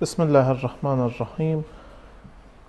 بسم 0.00 0.22
الله 0.22 0.50
الرحمن 0.50 1.00
الرحيم 1.00 1.62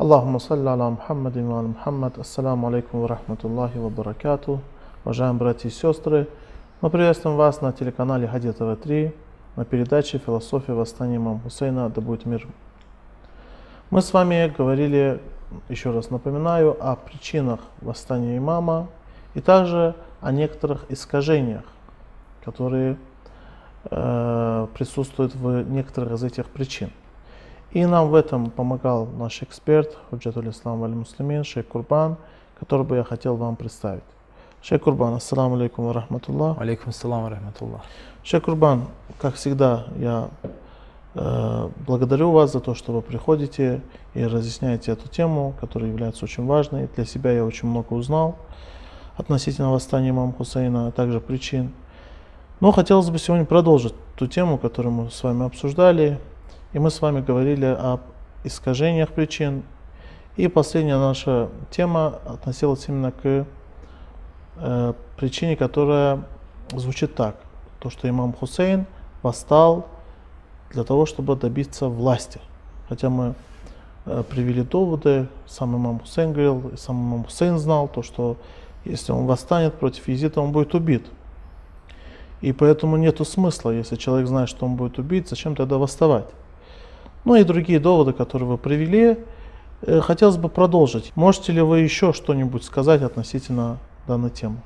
اللهم 0.01 0.37
صل 0.37 0.67
على 0.67 0.89
محمد 0.89 1.37
وعلى 1.37 1.67
محمد 1.67 2.19
Ассаламу 2.19 2.67
алейкум 2.67 3.01
ва 3.01 3.07
рахматуллахи 3.07 3.77
ва 3.77 3.89
баракату 3.89 4.59
Уважаемые 5.05 5.39
братья 5.39 5.69
и 5.69 5.71
сестры, 5.71 6.27
мы 6.81 6.89
приветствуем 6.89 7.37
вас 7.37 7.61
на 7.61 7.71
телеканале 7.71 8.27
Хади 8.27 8.49
ТВ3 8.49 9.15
на 9.55 9.63
передаче 9.63 10.17
«Философия 10.17 10.73
восстания 10.73 11.15
имама 11.15 11.39
Хусейна, 11.39 11.89
да 11.89 12.01
будет 12.01 12.25
мир». 12.25 12.45
Мы 13.91 14.01
с 14.01 14.11
вами 14.11 14.53
говорили, 14.57 15.21
еще 15.69 15.91
раз 15.91 16.09
напоминаю, 16.09 16.75
о 16.81 16.97
причинах 16.97 17.61
восстания 17.79 18.37
имама 18.37 18.89
и 19.35 19.39
также 19.39 19.95
о 20.19 20.33
некоторых 20.33 20.83
искажениях, 20.89 21.63
которые 22.43 22.97
э, 23.85 24.67
присутствуют 24.73 25.33
в 25.33 25.63
некоторых 25.69 26.11
из 26.11 26.23
этих 26.25 26.47
причин. 26.47 26.91
и 27.72 27.84
нам 27.84 28.08
в 28.08 28.14
этом 28.14 28.50
помогал 28.50 29.06
наш 29.06 29.42
эксперт, 29.42 29.96
Худжатуль 30.10 30.50
Ислам 30.50 30.80
Валь 30.80 30.94
Муслимин, 30.94 31.44
шейх 31.44 31.66
Курбан, 31.66 32.16
который 32.58 32.86
бы 32.86 32.96
я 32.96 33.04
хотел 33.04 33.36
вам 33.36 33.56
представить. 33.56 34.02
Шейх 34.62 34.82
Курбан, 34.82 35.14
ассаламу 35.14 35.56
алейкум 35.56 35.86
ва 35.86 35.92
рахматуллах. 35.92 36.58
Алейкум 36.58 36.88
ассалам 36.90 37.24
ва 37.24 37.30
рахматуллах. 37.30 37.82
Шейх 38.22 38.42
Курбан, 38.44 38.86
как 39.18 39.34
всегда, 39.34 39.86
я 39.96 40.28
э, 41.14 41.68
благодарю 41.86 42.30
вас 42.30 42.52
за 42.52 42.60
то, 42.60 42.74
что 42.74 42.92
вы 42.92 43.02
приходите 43.02 43.82
и 44.14 44.24
разъясняете 44.24 44.92
эту 44.92 45.08
тему, 45.08 45.54
которая 45.60 45.90
является 45.90 46.24
очень 46.24 46.46
важной. 46.46 46.88
Для 46.96 47.04
себя 47.04 47.32
я 47.32 47.44
очень 47.44 47.68
много 47.68 47.92
узнал 47.92 48.36
относительно 49.16 49.72
восстания 49.72 50.10
имама 50.10 50.32
Хусейна, 50.32 50.88
а 50.88 50.90
также 50.92 51.20
причин. 51.20 51.72
Но 52.60 52.72
хотелось 52.72 53.10
бы 53.10 53.18
сегодня 53.18 53.44
продолжить 53.44 53.94
ту 54.16 54.26
тему, 54.26 54.56
которую 54.58 54.92
мы 54.92 55.10
с 55.10 55.22
вами 55.22 55.44
обсуждали, 55.44 56.18
и 56.72 56.78
мы 56.78 56.90
с 56.90 57.00
вами 57.00 57.20
говорили 57.20 57.64
об 57.66 58.00
искажениях 58.44 59.10
причин. 59.10 59.62
И 60.36 60.48
последняя 60.48 60.98
наша 60.98 61.48
тема 61.70 62.20
относилась 62.26 62.84
именно 62.88 63.10
к 63.10 63.46
э, 64.56 64.92
причине, 65.16 65.56
которая 65.56 66.22
звучит 66.72 67.14
так. 67.14 67.36
То, 67.78 67.90
что 67.90 68.08
имам 68.08 68.32
Хусейн 68.32 68.86
восстал 69.22 69.86
для 70.70 70.84
того, 70.84 71.06
чтобы 71.06 71.36
добиться 71.36 71.88
власти. 71.88 72.40
Хотя 72.88 73.08
мы 73.08 73.34
э, 74.04 74.22
привели 74.28 74.62
доводы, 74.62 75.28
сам 75.46 75.76
имам 75.76 76.00
Хусейн 76.00 76.32
говорил, 76.32 76.68
и 76.68 76.76
сам 76.76 76.96
имам 76.96 77.24
Хусейн 77.24 77.58
знал, 77.58 77.88
то, 77.88 78.02
что 78.02 78.36
если 78.84 79.12
он 79.12 79.26
восстанет 79.26 79.74
против 79.74 80.06
Езида, 80.08 80.40
он 80.40 80.52
будет 80.52 80.74
убит. 80.74 81.06
И 82.40 82.52
поэтому 82.52 82.96
нет 82.96 83.26
смысла, 83.26 83.70
если 83.70 83.96
человек 83.96 84.28
знает, 84.28 84.48
что 84.48 84.66
он 84.66 84.76
будет 84.76 84.98
убит, 84.98 85.28
зачем 85.28 85.56
тогда 85.56 85.78
восставать? 85.78 86.26
Ну 87.25 87.35
и 87.35 87.43
другие 87.43 87.79
доводы, 87.79 88.13
которые 88.13 88.49
вы 88.49 88.57
привели, 88.57 89.17
хотелось 90.01 90.37
бы 90.37 90.49
продолжить. 90.49 91.11
Можете 91.15 91.53
ли 91.53 91.61
вы 91.61 91.79
еще 91.79 92.13
что-нибудь 92.13 92.63
сказать 92.63 93.01
относительно 93.01 93.77
данной 94.07 94.29
темы? 94.29 94.57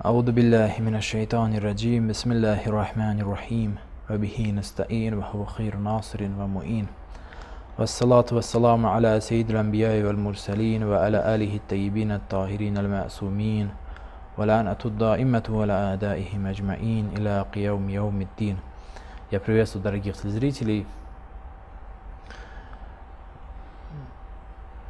أعوذ 0.00 0.32
بالله 0.32 0.80
من 0.80 0.96
الشيطان 0.96 1.60
الرجيم 1.60 2.08
بسم 2.08 2.32
الله 2.32 2.64
الرحمن 2.66 3.20
الرحيم 3.20 3.76
وبه 4.10 4.52
نستعين 4.56 5.14
وهو 5.14 5.44
خير 5.44 5.76
ناصر 5.76 6.24
ومؤين 6.24 6.86
والصلاة 7.78 8.24
والسلام 8.32 8.86
على 8.86 9.20
سيد 9.20 9.50
الأنبياء 9.50 10.00
والمرسلين 10.02 10.84
وعلى 10.84 11.34
آله 11.34 11.56
الطيبين 11.56 12.12
الطاهرين 12.12 12.78
المعصومين 12.78 13.68
ولعنة 14.38 14.80
الدائمة 14.84 15.46
ولا 15.50 15.90
أعدائهم 15.90 16.46
أجمعين 16.46 17.04
إلى 17.20 17.44
قيام 17.54 17.90
يوم 17.90 18.20
الدين 18.20 18.56
Я 19.30 19.38
приветствую 19.38 19.84
дорогих 19.84 20.16
зрителей. 20.16 20.86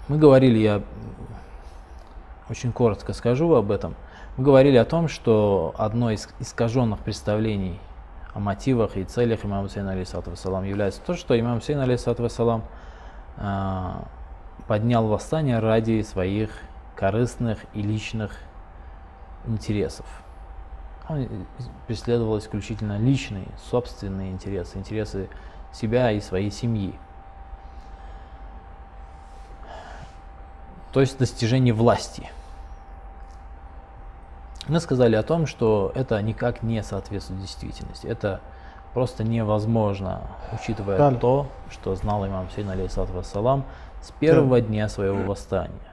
Мы 0.07 0.19
говорили, 0.19 0.59
я 0.59 0.83
очень 2.47 2.71
коротко 2.71 3.13
скажу 3.13 3.53
об 3.55 3.71
этом. 3.71 3.95
Мы 4.37 4.43
говорили 4.43 4.77
о 4.77 4.85
том, 4.85 5.07
что 5.07 5.73
одно 5.77 6.11
из 6.11 6.29
искаженных 6.39 6.99
представлений 6.99 7.79
о 8.35 8.39
мотивах 8.39 8.97
и 8.97 9.03
целях 9.03 9.45
имама 9.45 9.63
Хусейна 9.63 9.93
алейсалату 9.93 10.31
вассалам 10.31 10.63
является 10.63 11.01
то, 11.01 11.15
что 11.15 11.39
имам 11.39 11.59
Хусейн 11.59 11.79
алейсалату 11.79 12.21
вассалам 12.21 12.65
э, 13.37 13.91
поднял 14.67 15.07
восстание 15.07 15.57
ради 15.57 16.01
своих 16.01 16.51
корыстных 16.95 17.59
и 17.73 17.81
личных 17.81 18.37
интересов. 19.47 20.05
Он 21.09 21.27
преследовал 21.87 22.37
исключительно 22.37 22.99
личные, 22.99 23.47
собственные 23.71 24.31
интересы, 24.31 24.77
интересы 24.77 25.29
себя 25.71 26.11
и 26.11 26.19
своей 26.19 26.51
семьи. 26.51 26.93
То 30.95 31.01
есть 31.01 31.19
достижение 31.19 31.73
власти. 31.73 32.31
Мы 34.69 34.79
сказали 34.79 35.17
о 35.17 35.23
том, 35.23 35.45
что 35.45 35.91
это 35.93 36.21
никак 36.21 36.63
не 36.63 36.81
соответствует 36.83 37.41
действительности. 37.41 38.07
Это 38.07 38.39
просто 38.93 39.25
невозможно, 39.25 40.21
учитывая 40.53 40.97
Далее. 40.97 41.19
то, 41.19 41.47
что 41.69 41.93
знал 41.95 42.25
имам 42.25 42.47
Сейн 42.55 42.69
алейхиссалату 42.69 43.11
вассалам 43.11 43.65
с 44.01 44.11
первого 44.11 44.61
дня 44.61 44.87
своего 44.87 45.21
восстания. 45.23 45.91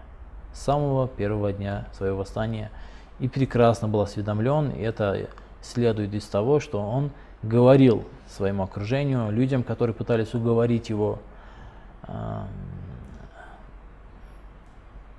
С 0.52 0.60
самого 0.60 1.08
первого 1.08 1.52
дня 1.52 1.88
своего 1.94 2.18
восстания. 2.18 2.70
И 3.18 3.26
прекрасно 3.26 3.88
был 3.88 4.02
осведомлен, 4.02 4.70
и 4.70 4.82
это 4.82 5.26
следует 5.62 6.14
из 6.14 6.26
того, 6.26 6.60
что 6.60 6.80
он 6.80 7.10
говорил 7.42 8.04
своему 8.28 8.62
окружению, 8.62 9.32
людям, 9.32 9.64
которые 9.64 9.94
пытались 9.94 10.32
уговорить 10.32 10.90
его 10.90 11.18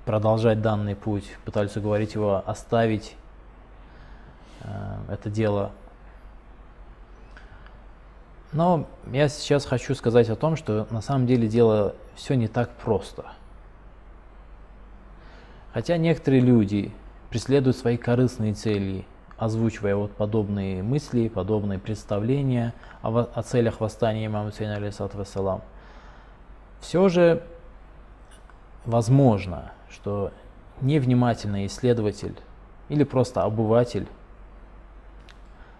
продолжать 0.04 0.60
данный 0.60 0.94
путь, 0.94 1.24
пытались 1.44 1.76
уговорить 1.76 2.14
его 2.14 2.42
оставить 2.46 3.16
э, 4.60 4.96
это 5.08 5.30
дело. 5.30 5.72
Но 8.52 8.86
я 9.10 9.28
сейчас 9.28 9.66
хочу 9.66 9.94
сказать 9.94 10.28
о 10.30 10.36
том, 10.36 10.56
что 10.56 10.86
на 10.90 11.00
самом 11.00 11.26
деле 11.26 11.48
дело 11.48 11.96
все 12.14 12.34
не 12.34 12.46
так 12.46 12.70
просто. 12.70 13.24
Хотя 15.72 15.96
некоторые 15.96 16.40
люди 16.40 16.92
преследуют 17.30 17.76
свои 17.76 17.96
корыстные 17.96 18.54
цели, 18.54 19.06
озвучивая 19.36 19.96
вот 19.96 20.12
подобные 20.12 20.84
мысли, 20.84 21.26
подобные 21.26 21.80
представления 21.80 22.72
о, 23.02 23.28
о 23.34 23.42
целях 23.42 23.80
восстания 23.80 24.26
имама 24.26 24.52
Хусейна, 24.52 24.76
алейсалам, 24.76 25.62
все 26.80 27.08
же 27.08 27.42
возможно, 28.84 29.72
что 29.94 30.32
невнимательный 30.80 31.66
исследователь 31.66 32.34
или 32.88 33.04
просто 33.04 33.42
обыватель, 33.42 34.06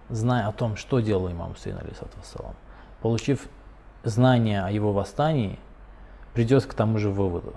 зная 0.08 0.46
о 0.46 0.52
том, 0.52 0.76
что 0.76 1.00
делал 1.00 1.30
имам 1.30 1.54
Хусейн, 1.54 1.78
алейсалам, 1.78 2.54
получив 3.02 3.48
знания 4.04 4.62
о 4.64 4.70
его 4.70 4.92
восстании, 4.92 5.58
придет 6.32 6.64
к 6.64 6.74
тому 6.74 6.98
же 6.98 7.10
выводу. 7.10 7.54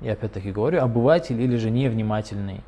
Я 0.00 0.12
опять-таки 0.12 0.52
говорю, 0.52 0.82
обыватель 0.82 1.40
или 1.40 1.56
же 1.56 1.70
невнимательный, 1.70 2.62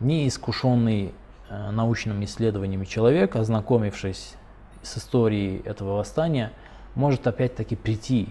неискушенный 0.00 1.12
э, 1.48 1.70
научными 1.70 2.24
исследованиями 2.24 2.84
человек, 2.84 3.36
ознакомившись 3.36 4.34
с 4.82 4.98
историей 4.98 5.60
этого 5.64 5.96
восстания, 5.96 6.52
может 6.94 7.26
опять-таки 7.26 7.76
прийти 7.76 8.28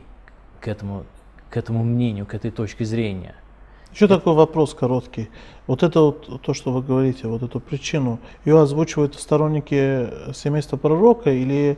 к 0.62 0.68
этому, 0.68 1.06
к 1.50 1.58
этому 1.58 1.84
мнению, 1.84 2.26
к 2.26 2.34
этой 2.34 2.52
точке 2.52 2.86
зрения– 2.86 3.36
еще 3.94 4.08
такой 4.08 4.34
вопрос 4.34 4.74
короткий. 4.74 5.30
Вот 5.66 5.84
это 5.84 6.02
вот 6.02 6.42
то, 6.42 6.54
что 6.54 6.72
вы 6.72 6.82
говорите, 6.82 7.28
вот 7.28 7.44
эту 7.44 7.60
причину, 7.60 8.20
ее 8.46 8.62
озвучивают 8.62 9.16
сторонники 9.16 10.34
семейства 10.34 10.78
пророка 10.78 11.32
или 11.32 11.78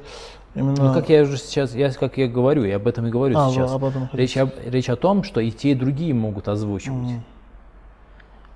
именно... 0.54 0.90
Ну, 0.90 0.94
как 0.94 1.10
я 1.10 1.24
уже 1.24 1.38
сейчас, 1.38 1.74
я 1.74 1.92
как 1.92 2.18
я 2.18 2.28
говорю, 2.28 2.64
я 2.66 2.76
об 2.76 2.88
этом 2.88 3.08
и 3.08 3.10
говорю 3.10 3.38
а, 3.38 3.50
сейчас. 3.50 3.72
Об 3.72 3.86
этом 3.86 4.10
речь, 4.14 4.38
об, 4.38 4.52
речь 4.66 4.90
о 4.90 4.96
том, 4.96 5.24
что 5.24 5.40
и 5.40 5.52
те, 5.52 5.72
и 5.72 5.76
другие 5.76 6.14
могут 6.14 6.48
озвучивать. 6.48 7.10
Mm. 7.10 7.20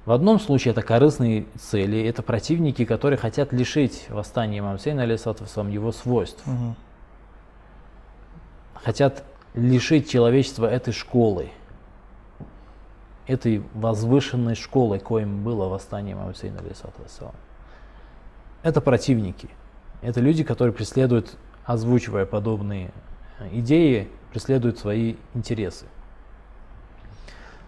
В 0.05 0.11
одном 0.11 0.39
случае 0.39 0.73
это 0.73 0.81
корыстные 0.81 1.45
цели, 1.57 2.03
это 2.03 2.21
противники, 2.21 2.83
которые 2.83 3.17
хотят 3.17 3.53
лишить 3.53 4.07
восстания 4.09 4.59
имама 4.59 4.77
Хусейна, 4.77 5.03
алейсалам, 5.03 5.69
его 5.69 5.91
свойств. 5.93 6.45
Mm. 6.45 6.73
Хотят 8.75 9.23
лишить 9.53 10.09
человечества 10.09 10.65
этой 10.65 10.93
школы 10.93 11.49
этой 13.27 13.63
возвышенной 13.73 14.55
школой, 14.55 14.99
коим 14.99 15.43
было 15.43 15.67
восстание 15.67 16.13
имама 16.13 16.33
Хусейна. 16.33 16.61
Это 18.61 18.81
противники. 18.81 19.49
Это 20.01 20.19
люди, 20.19 20.43
которые 20.43 20.73
преследуют, 20.73 21.37
озвучивая 21.65 22.25
подобные 22.25 22.91
идеи, 23.51 24.09
преследуют 24.31 24.77
свои 24.77 25.15
интересы. 25.33 25.85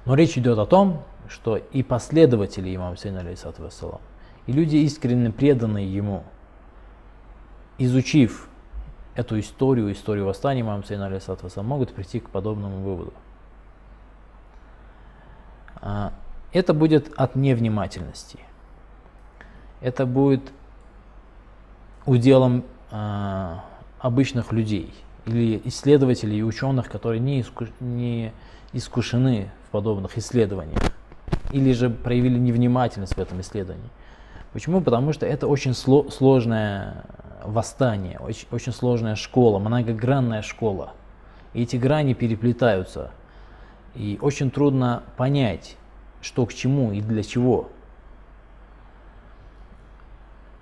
Но 0.05 0.15
речь 0.15 0.37
идет 0.37 0.57
о 0.57 0.65
том, 0.65 1.03
что 1.27 1.57
и 1.57 1.83
последователи 1.83 2.75
имама 2.75 2.95
Хусейна, 2.95 3.21
алейсалам, 3.21 4.01
и 4.47 4.51
люди 4.51 4.77
искренне 4.77 5.31
преданные 5.31 5.91
ему, 5.91 6.23
изучив 7.77 8.47
эту 9.15 9.39
историю, 9.39 9.91
историю 9.91 10.25
восстания 10.25 10.61
имама 10.61 10.81
Хусейна 10.81 11.07
алейхиссалату 11.07 11.63
могут 11.63 11.93
прийти 11.93 12.19
к 12.19 12.29
подобному 12.29 12.81
выводу. 12.81 13.13
А, 15.85 16.11
это 16.51 16.73
будет 16.73 17.13
от 17.15 17.35
невнимательности. 17.35 18.39
Это 19.81 20.07
будет 20.07 20.41
уделом 22.07 22.63
а, 22.91 23.63
обычных 23.99 24.51
людей 24.51 24.93
или 25.25 25.61
исследователей 25.65 26.39
и 26.39 26.41
ученых, 26.41 26.89
которые 26.89 27.19
не, 27.19 27.39
иску, 27.39 27.67
не 27.79 28.33
искушены 28.73 29.51
в 29.67 29.71
подобных 29.71 30.17
исследованиях 30.17 30.79
или 31.51 31.71
же 31.71 31.89
проявили 31.91 32.39
невнимательность 32.39 33.13
в 33.13 33.19
этом 33.19 33.41
исследовании. 33.41 33.89
Почему? 34.53 34.81
Потому 34.81 35.13
что 35.13 35.27
это 35.27 35.47
очень 35.47 35.75
сло, 35.75 36.09
сложное 36.09 37.03
восстание, 37.43 38.17
очень, 38.19 38.47
очень 38.51 38.71
сложная 38.71 39.15
школа, 39.15 39.59
многогранная 39.59 40.41
школа. 40.41 40.93
И 41.53 41.61
эти 41.61 41.75
грани 41.75 42.13
переплетаются. 42.13 43.11
И 43.95 44.19
очень 44.21 44.51
трудно 44.51 45.03
понять, 45.17 45.77
что 46.21 46.45
к 46.45 46.53
чему 46.53 46.91
и 46.91 47.01
для 47.01 47.23
чего. 47.23 47.69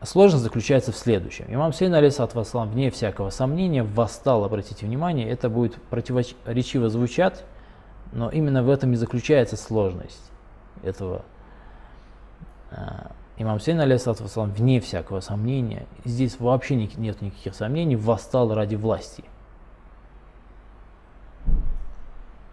Сложность 0.04 0.44
заключается 0.44 0.92
в 0.92 0.98
следующем. 0.98 1.46
Имам 1.48 1.72
Сейн, 1.72 1.94
алейсалат 1.96 2.36
вассалам, 2.36 2.70
вне 2.70 2.92
всякого 2.92 3.30
сомнения, 3.30 3.84
восстал, 3.84 4.44
обратите 4.44 4.86
внимание, 4.86 5.30
это 5.30 5.50
будет 5.50 5.76
противоречиво 5.84 6.90
звучать, 6.90 7.46
но 8.12 8.30
именно 8.30 8.64
в 8.64 8.70
этом 8.70 8.92
и 8.92 8.96
заключается 8.98 9.56
сложность 9.56 10.30
этого. 10.84 11.24
А, 12.70 13.12
имам 13.38 13.62
Сейн, 13.62 13.80
алейсалат 13.80 14.20
вассалам, 14.20 14.52
вне 14.52 14.82
всякого 14.82 15.22
сомнения, 15.22 15.88
здесь 16.04 16.38
вообще 16.38 16.76
нет 16.76 17.22
никаких 17.22 17.56
сомнений, 17.56 17.96
восстал 17.96 18.54
ради 18.54 18.76
власти. 18.76 19.24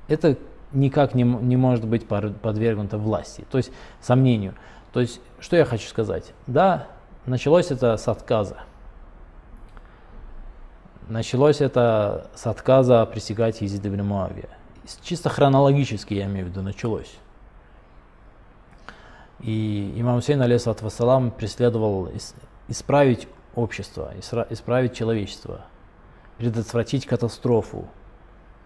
Это 0.07 0.37
никак 0.73 1.15
не, 1.15 1.23
не 1.23 1.57
может 1.57 1.87
быть 1.87 2.07
подвергнуто 2.07 2.99
власти, 2.99 3.45
то 3.51 3.59
есть 3.59 3.73
сомнению. 4.01 4.55
То 4.93 5.01
есть, 5.01 5.21
что 5.39 5.57
я 5.57 5.65
хочу 5.65 5.89
сказать? 5.89 6.33
Да, 6.47 6.89
началось 7.27 7.71
это 7.71 7.97
с 7.97 8.09
отказа. 8.09 8.59
Началось 11.09 11.61
это 11.61 12.29
с 12.35 12.47
отказа 12.47 13.05
присягать 13.07 13.61
Езид 13.61 13.85
ибн 13.85 14.05
Муавия. 14.05 14.49
Чисто 15.03 15.29
хронологически, 15.29 16.15
я 16.15 16.27
имею 16.27 16.47
в 16.47 16.49
виду, 16.51 16.63
началось. 16.63 17.17
И 19.41 19.93
имам 19.97 20.17
Хусейн, 20.17 20.41
алейхиссалату 20.43 20.85
вассалам, 20.85 21.31
преследовал 21.31 22.11
исправить 22.69 23.27
общество, 23.55 24.13
исправить 24.51 24.95
человечество, 24.95 25.63
предотвратить 26.39 27.07
катастрофу, 27.07 27.89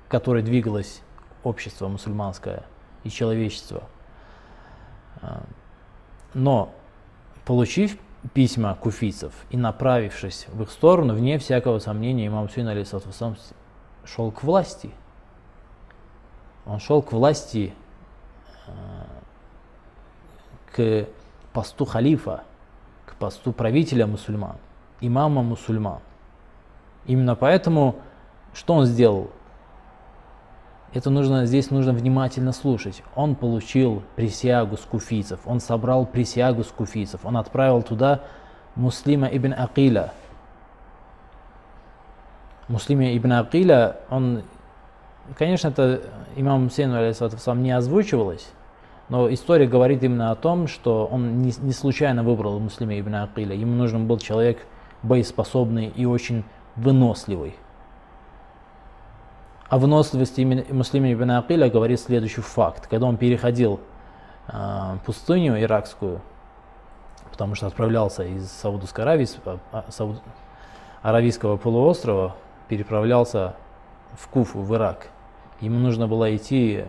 которой 0.09 0.43
двигалось 0.43 1.01
общество 1.44 1.88
мусульманское 1.88 2.64
и 3.05 3.11
человечество. 3.11 3.85
А, 5.23 5.43
но, 6.32 6.73
получив 7.44 7.96
письма 8.32 8.75
куфийцев 8.75 9.32
и 9.50 9.56
направившись 9.56 10.46
в 10.49 10.62
их 10.62 10.70
сторону, 10.70 11.14
вне 11.14 11.38
всякого 11.38 11.79
сомнения, 11.79 12.26
имам 12.26 12.49
Хусейн 12.49 12.69
алейсалам 12.69 13.37
шел 14.05 14.31
к 14.32 14.43
власти. 14.43 14.91
Он 16.67 16.81
шел 16.81 17.02
к 17.02 17.12
власти, 17.12 17.75
а, 18.67 19.06
к 20.73 21.06
посту 21.52 21.85
халифа, 21.85 22.44
к 23.06 23.14
посту 23.17 23.52
правителя 23.52 24.06
мусульман, 24.06 24.56
имама 25.00 25.43
мусульман. 25.43 26.00
Именно 27.06 27.37
поэтому, 27.37 27.96
что 28.55 28.75
он 28.75 28.87
сделал? 28.87 29.31
Это 30.94 31.11
нужно, 31.11 31.44
здесь 31.44 31.73
нужно 31.73 31.93
внимательно 31.93 32.52
слушать. 32.52 33.02
Он 33.17 33.35
получил 33.35 34.05
присягу 34.14 34.76
с 34.76 34.82
куфийцев, 34.82 35.41
он 35.44 35.58
собрал 35.58 36.06
присягу 36.06 36.62
с 36.62 36.69
куфийцев, 36.69 37.20
он 37.25 37.37
отправил 37.37 37.82
туда 37.82 38.20
Муслима 38.76 39.26
ибн 39.26 39.55
Акиля. 39.58 40.12
Муслима 42.69 43.17
ибн 43.17 43.32
Акиля, 43.32 43.96
он, 44.08 44.43
конечно, 45.37 45.69
это 45.69 46.00
имам 46.37 46.70
Сейну 46.70 47.12
сам 47.12 47.64
не 47.64 47.73
озвучивалось, 47.73 48.49
но 49.08 49.32
история 49.32 49.67
говорит 49.67 50.05
именно 50.05 50.31
о 50.31 50.37
том, 50.37 50.69
что 50.69 51.06
он 51.11 51.43
не, 51.43 51.52
не 51.58 51.73
случайно 51.73 52.23
выбрал 52.23 52.61
Муслима 52.61 53.00
ибн 53.00 53.17
Акиля. 53.17 53.56
Ему 53.56 53.75
нужен 53.75 54.06
был 54.06 54.19
человек 54.19 54.64
боеспособный 55.02 55.88
и 55.88 56.06
очень 56.06 56.44
выносливый. 56.77 57.56
О 59.69 59.79
выносливости 59.79 60.43
Муслима 60.73 61.13
ибн 61.13 61.31
Акиля 61.33 61.71
говорит 61.71 61.99
следующий 61.99 62.43
факт. 62.43 62.87
Когда 62.87 63.06
он 63.06 63.17
переходил 63.17 63.81
э, 64.49 64.99
пустыню 65.06 65.61
иракскую, 65.61 66.21
потому 67.31 67.55
что 67.55 67.67
отправлялся 67.67 68.25
из 68.25 68.51
Саудовской 68.51 69.05
Аравии, 69.05 69.27
а, 69.47 69.59
а, 69.73 69.85
Сауд... 69.91 70.23
Аравийского 71.03 71.56
полуострова, 71.56 72.37
переправлялся 72.69 73.56
в 74.13 74.29
Куфу, 74.29 74.61
в 74.61 74.75
Ирак. 74.75 75.09
Ему 75.61 75.79
нужно 75.79 76.09
было 76.09 76.35
идти 76.35 76.85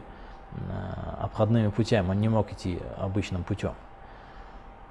обходными 1.20 1.70
путями, 1.70 2.12
он 2.12 2.20
не 2.22 2.29
мог 2.29 2.51
идти 2.53 2.79
обычным 2.98 3.44
путем. 3.44 3.74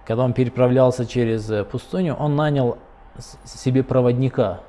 Когда 0.05 0.25
он 0.25 0.35
переправлялся 0.35 1.07
через 1.07 1.51
пустыню, 1.67 2.15
он 2.15 2.37
нанял 2.37 2.77
себе 3.45 3.83
проводника, 3.83 4.61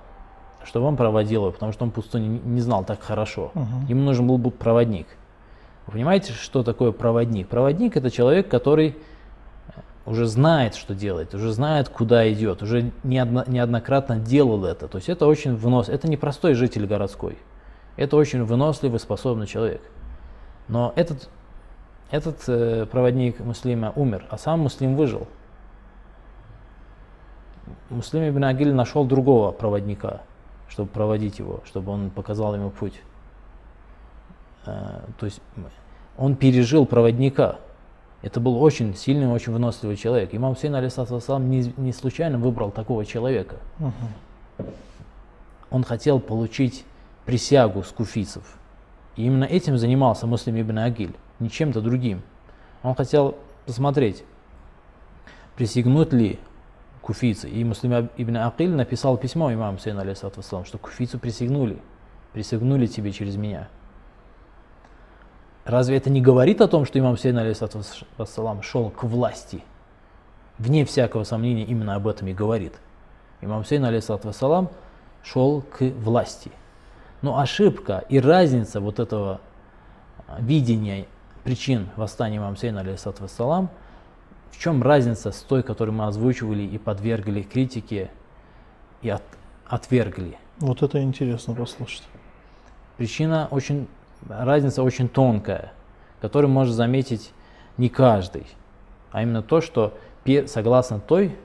чтобы 0.65 0.87
он 0.87 0.97
проводил 0.97 1.43
его, 1.43 1.51
потому 1.51 1.71
что 1.71 1.85
он 1.85 1.91
пустыню 1.91 2.41
не 2.43 2.61
знал 2.61 2.83
так 2.83 3.01
хорошо. 3.01 3.51
Угу. 3.53 3.87
Ему 3.87 4.01
нужен 4.01 4.27
был 4.27 4.37
бы 4.37 4.51
проводник. 4.51 5.07
Вы 5.85 5.93
понимаете, 5.93 6.33
что 6.33 6.63
такое 6.63 6.91
проводник? 6.91 7.47
Проводник 7.47 7.95
это 7.95 8.09
человек, 8.09 8.49
который 8.49 8.89
э, 9.67 9.71
уже 10.05 10.25
знает, 10.25 10.75
что 10.75 10.95
делает, 10.95 11.33
уже 11.35 11.51
знает, 11.51 11.89
куда 11.89 12.31
идет, 12.31 12.63
уже 12.63 12.91
неодно, 13.03 13.43
неоднократно 13.47 14.17
делал 14.17 14.65
это. 14.65 14.87
То 14.87 14.97
есть 14.97 15.09
это 15.09 15.27
очень 15.27 15.55
вынос, 15.55 15.89
это 15.89 16.07
не 16.07 16.17
простой 16.17 16.55
житель 16.55 16.87
городской, 16.87 17.37
это 17.95 18.17
очень 18.17 18.43
выносливый, 18.43 18.99
способный 18.99 19.45
человек. 19.45 19.81
Но 20.67 20.93
этот, 20.95 21.29
этот 22.09 22.43
э, 22.47 22.87
проводник 22.87 23.39
муслима 23.39 23.93
умер, 23.95 24.25
а 24.31 24.39
сам 24.39 24.61
муслим 24.61 24.95
выжил. 24.95 25.27
Муслим 27.91 28.27
ибн 28.27 28.45
Агиль 28.45 28.73
нашел 28.73 29.05
другого 29.05 29.51
проводника– 29.51 30.21
чтобы 30.69 30.89
проводить 30.89 31.39
его, 31.39 31.61
чтобы 31.65 31.91
он 31.91 32.09
показал 32.09 32.55
ему 32.55 32.69
путь. 32.69 33.01
Э, 34.65 35.01
то 35.17 35.25
есть 35.25 35.41
он 36.17 36.35
пережил 36.35 36.85
проводника. 36.85 37.57
Это 38.21 38.39
был 38.39 38.61
очень 38.61 38.95
сильный, 38.95 39.27
очень 39.27 39.53
выносливый 39.53 39.97
человек. 39.97 40.33
Имам 40.33 40.55
Хусейн, 40.55 40.73
алейсалам, 40.73 41.49
не, 41.49 41.73
не 41.77 41.93
случайно 41.93 42.37
выбрал 42.39 42.71
такого 42.71 43.05
человека. 43.05 43.57
Угу. 43.79 44.67
Он 45.69 45.83
хотел 45.83 46.19
получить 46.19 46.85
присягу 47.25 47.83
с 47.83 47.91
куфийцев. 47.91 48.43
И 49.15 49.25
именно 49.25 49.43
этим 49.43 49.77
занимался 49.77 50.27
Муслим 50.27 50.59
ибн 50.59 50.79
Агиль, 50.79 51.15
не 51.39 51.49
чем-то 51.49 51.81
другим. 51.81 52.21
Он 52.83 52.95
хотел 52.95 53.35
посмотреть, 53.65 54.23
присягнут 55.55 56.13
ли 56.13 56.39
куфийцы. 57.05 57.47
И 57.47 57.63
Муслим 57.63 58.09
ибн 58.17 58.37
Акиль 58.37 58.71
написал 58.71 59.17
письмо 59.17 59.53
имаму 59.53 59.77
Сейну, 59.77 60.01
алейсалату 60.01 60.41
что 60.41 60.77
куфийцы 60.79 61.19
присягнули, 61.19 61.77
присягнули 62.33 62.87
тебе 62.87 63.11
через 63.11 63.35
меня. 63.35 63.67
Разве 65.65 65.97
это 65.97 66.09
не 66.09 66.19
говорит 66.19 66.61
о 66.61 66.67
том, 66.67 66.85
что 66.85 66.97
имам 66.97 67.15
Сейн, 67.17 67.37
алейсалату 67.37 67.81
шел 68.63 68.89
к 68.89 69.03
власти? 69.03 69.63
Вне 70.57 70.83
всякого 70.83 71.23
сомнения 71.25 71.63
именно 71.63 71.95
об 71.95 72.07
этом 72.07 72.27
и 72.27 72.33
говорит. 72.33 72.73
Имам 73.41 73.63
Сейн, 73.65 73.85
алейсалату 73.85 74.33
шел 75.23 75.61
к 75.61 75.83
власти. 75.83 76.51
Но 77.21 77.39
ошибка 77.39 78.03
и 78.09 78.19
разница 78.19 78.79
вот 78.79 78.99
этого 78.99 79.41
видения 80.39 81.05
причин 81.43 81.89
восстания 81.97 82.37
имама 82.37 82.57
Сейна, 82.57 82.81
алейсалату 82.81 83.27
в 84.55 84.61
чем 84.61 84.81
разница 84.81 85.31
с 85.31 85.41
той, 85.41 85.63
которую 85.63 85.95
мы 85.95 86.07
озвучивали 86.07 86.63
и 86.63 86.77
подвергли 86.77 87.41
критике 87.41 88.09
и 89.01 89.09
от, 89.09 89.21
отвергли? 89.67 90.37
Вот 90.59 90.81
это 90.81 91.01
интересно 91.01 91.53
послушать. 91.53 92.03
Причина 92.97 93.49
очень, 93.51 93.87
разница 94.27 94.81
очень 94.81 95.09
тонкая, 95.09 95.73
которую 96.21 96.49
может 96.51 96.73
заметить 96.73 97.33
не 97.77 97.89
каждый, 97.89 98.47
а 99.11 99.23
именно 99.23 99.43
то, 99.43 99.59
что 99.59 99.93
согласно 100.47 100.99
той, 100.99 101.35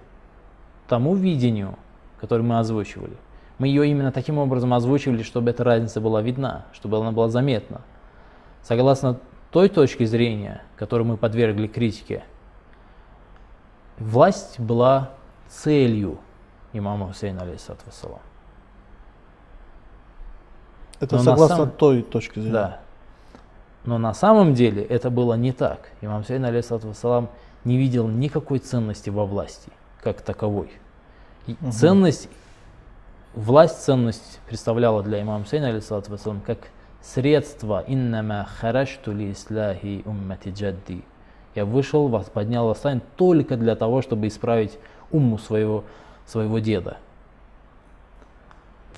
тому 0.86 1.16
видению, 1.16 1.76
которое 2.20 2.42
мы 2.42 2.60
озвучивали, 2.60 3.16
мы 3.58 3.66
ее 3.66 3.88
именно 3.88 4.12
таким 4.12 4.38
образом 4.38 4.72
озвучивали, 4.72 5.24
чтобы 5.24 5.50
эта 5.50 5.64
разница 5.64 6.00
была 6.00 6.22
видна, 6.22 6.66
чтобы 6.72 6.98
она 6.98 7.10
была 7.10 7.28
заметна. 7.28 7.80
Согласно 8.62 9.18
той 9.50 9.68
точке 9.68 10.06
зрения, 10.06 10.62
которую 10.76 11.08
мы 11.08 11.16
подвергли 11.16 11.66
критике, 11.66 12.22
власть 14.00 14.58
была 14.58 15.10
целью 15.48 16.18
имама 16.72 17.06
Хусейна, 17.08 17.42
алейхиссалату 17.42 17.84
Это 21.00 21.16
Но 21.16 21.22
согласно 21.22 21.56
самом- 21.56 21.70
той 21.70 22.02
точки 22.02 22.40
зрения. 22.40 22.52
Да. 22.52 22.80
Но 23.84 23.96
на 23.98 24.12
самом 24.12 24.52
деле 24.54 24.82
это 24.82 25.08
было 25.10 25.34
не 25.34 25.52
так. 25.52 25.90
Имам 26.02 26.22
Хусейн, 26.22 26.44
алейхиссалату 26.44 26.88
вассалам, 26.88 27.30
не 27.64 27.78
видел 27.78 28.08
никакой 28.08 28.58
ценности 28.58 29.08
во 29.10 29.24
власти, 29.24 29.70
как 30.02 30.20
таковой. 30.20 30.70
И 31.46 31.56
Мгм. 31.60 31.72
Ценность, 31.72 32.28
власть 33.34 33.82
ценность 33.82 34.40
представляла 34.46 35.02
для 35.02 35.22
имама 35.22 35.44
Хусейна, 35.44 35.68
алейхиссалату 35.68 36.10
вассалам, 36.10 36.40
как 36.42 36.58
средство 37.00 37.82
«иннама 37.86 38.46
харашту 38.60 39.12
ли 39.12 39.32
исляхи 39.32 40.02
уммати 40.04 40.50
джадди». 40.50 41.02
Я 41.54 41.64
вышел, 41.64 42.08
вас 42.08 42.26
поднял 42.30 42.66
восстание 42.66 43.02
только 43.16 43.56
для 43.56 43.74
того, 43.76 44.02
чтобы 44.02 44.28
исправить 44.28 44.78
умму 45.10 45.38
своего, 45.38 45.84
своего 46.26 46.58
деда. 46.60 46.98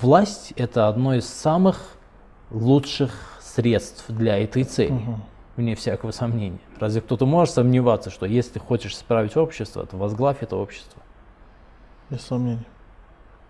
Власть– 0.00 0.52
это 0.56 0.88
одно 0.88 1.14
из 1.14 1.26
самых 1.26 1.97
лучших 2.50 3.38
средств 3.40 4.04
для 4.09 4.38
этой 4.38 4.64
цели, 4.64 4.92
Мгм. 4.92 5.23
вне 5.56 5.75
всякого 5.75 6.11
сомнения. 6.11 6.59
Разве 6.78 7.00
кто-то 7.00 7.25
может 7.25 7.54
сомневаться, 7.54 8.11
что 8.11 8.26
если 8.26 8.59
хочешь 8.59 8.92
исправить 8.92 9.37
общество, 9.37 9.87
то 9.87 9.97
возглавь 9.97 10.38
это 10.40 10.56
общество? 10.56 11.00
Без 12.11 12.21
сомнений. 12.23 12.66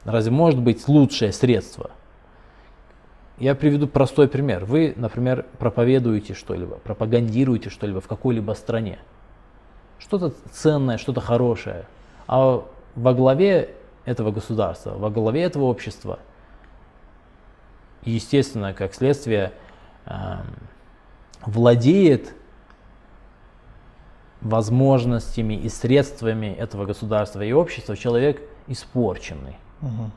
Разве 0.05 0.31
может 0.31 0.61
быть 0.61 0.87
лучшее 0.89 1.33
средство? 1.33 1.91
Я 3.43 3.57
приведу 3.57 3.89
простой 3.89 4.29
пример. 4.29 4.65
Вы, 4.65 4.95
например, 4.97 5.45
проповедуете 5.59 6.33
что-либо, 6.33 6.77
пропагандируете 6.77 7.71
что-либо 7.71 8.01
в 8.01 8.07
какой-либо 8.07 8.53
стране. 8.53 9.01
Что-то 9.99 10.33
ценное, 10.53 10.97
что-то 10.97 11.21
хорошее. 11.21 11.87
А 12.29 12.65
во 12.95 13.15
главе 13.15 13.75
этого 14.05 14.31
государства, 14.31 14.91
во 14.91 15.11
главе 15.11 15.43
этого 15.43 15.65
общества, 15.65 16.21
естественно, 18.05 18.75
как 18.75 18.95
следствие, 18.95 19.53
эм, 20.07 20.47
владеет 21.45 22.37
возможностями 24.41 25.55
и 25.55 25.69
средствами 25.69 26.47
этого 26.47 26.87
государства 26.87 27.41
и 27.41 27.51
общества 27.51 27.97
человек 27.97 28.41
испорченный 28.69 29.57
Мгм. 29.81 30.13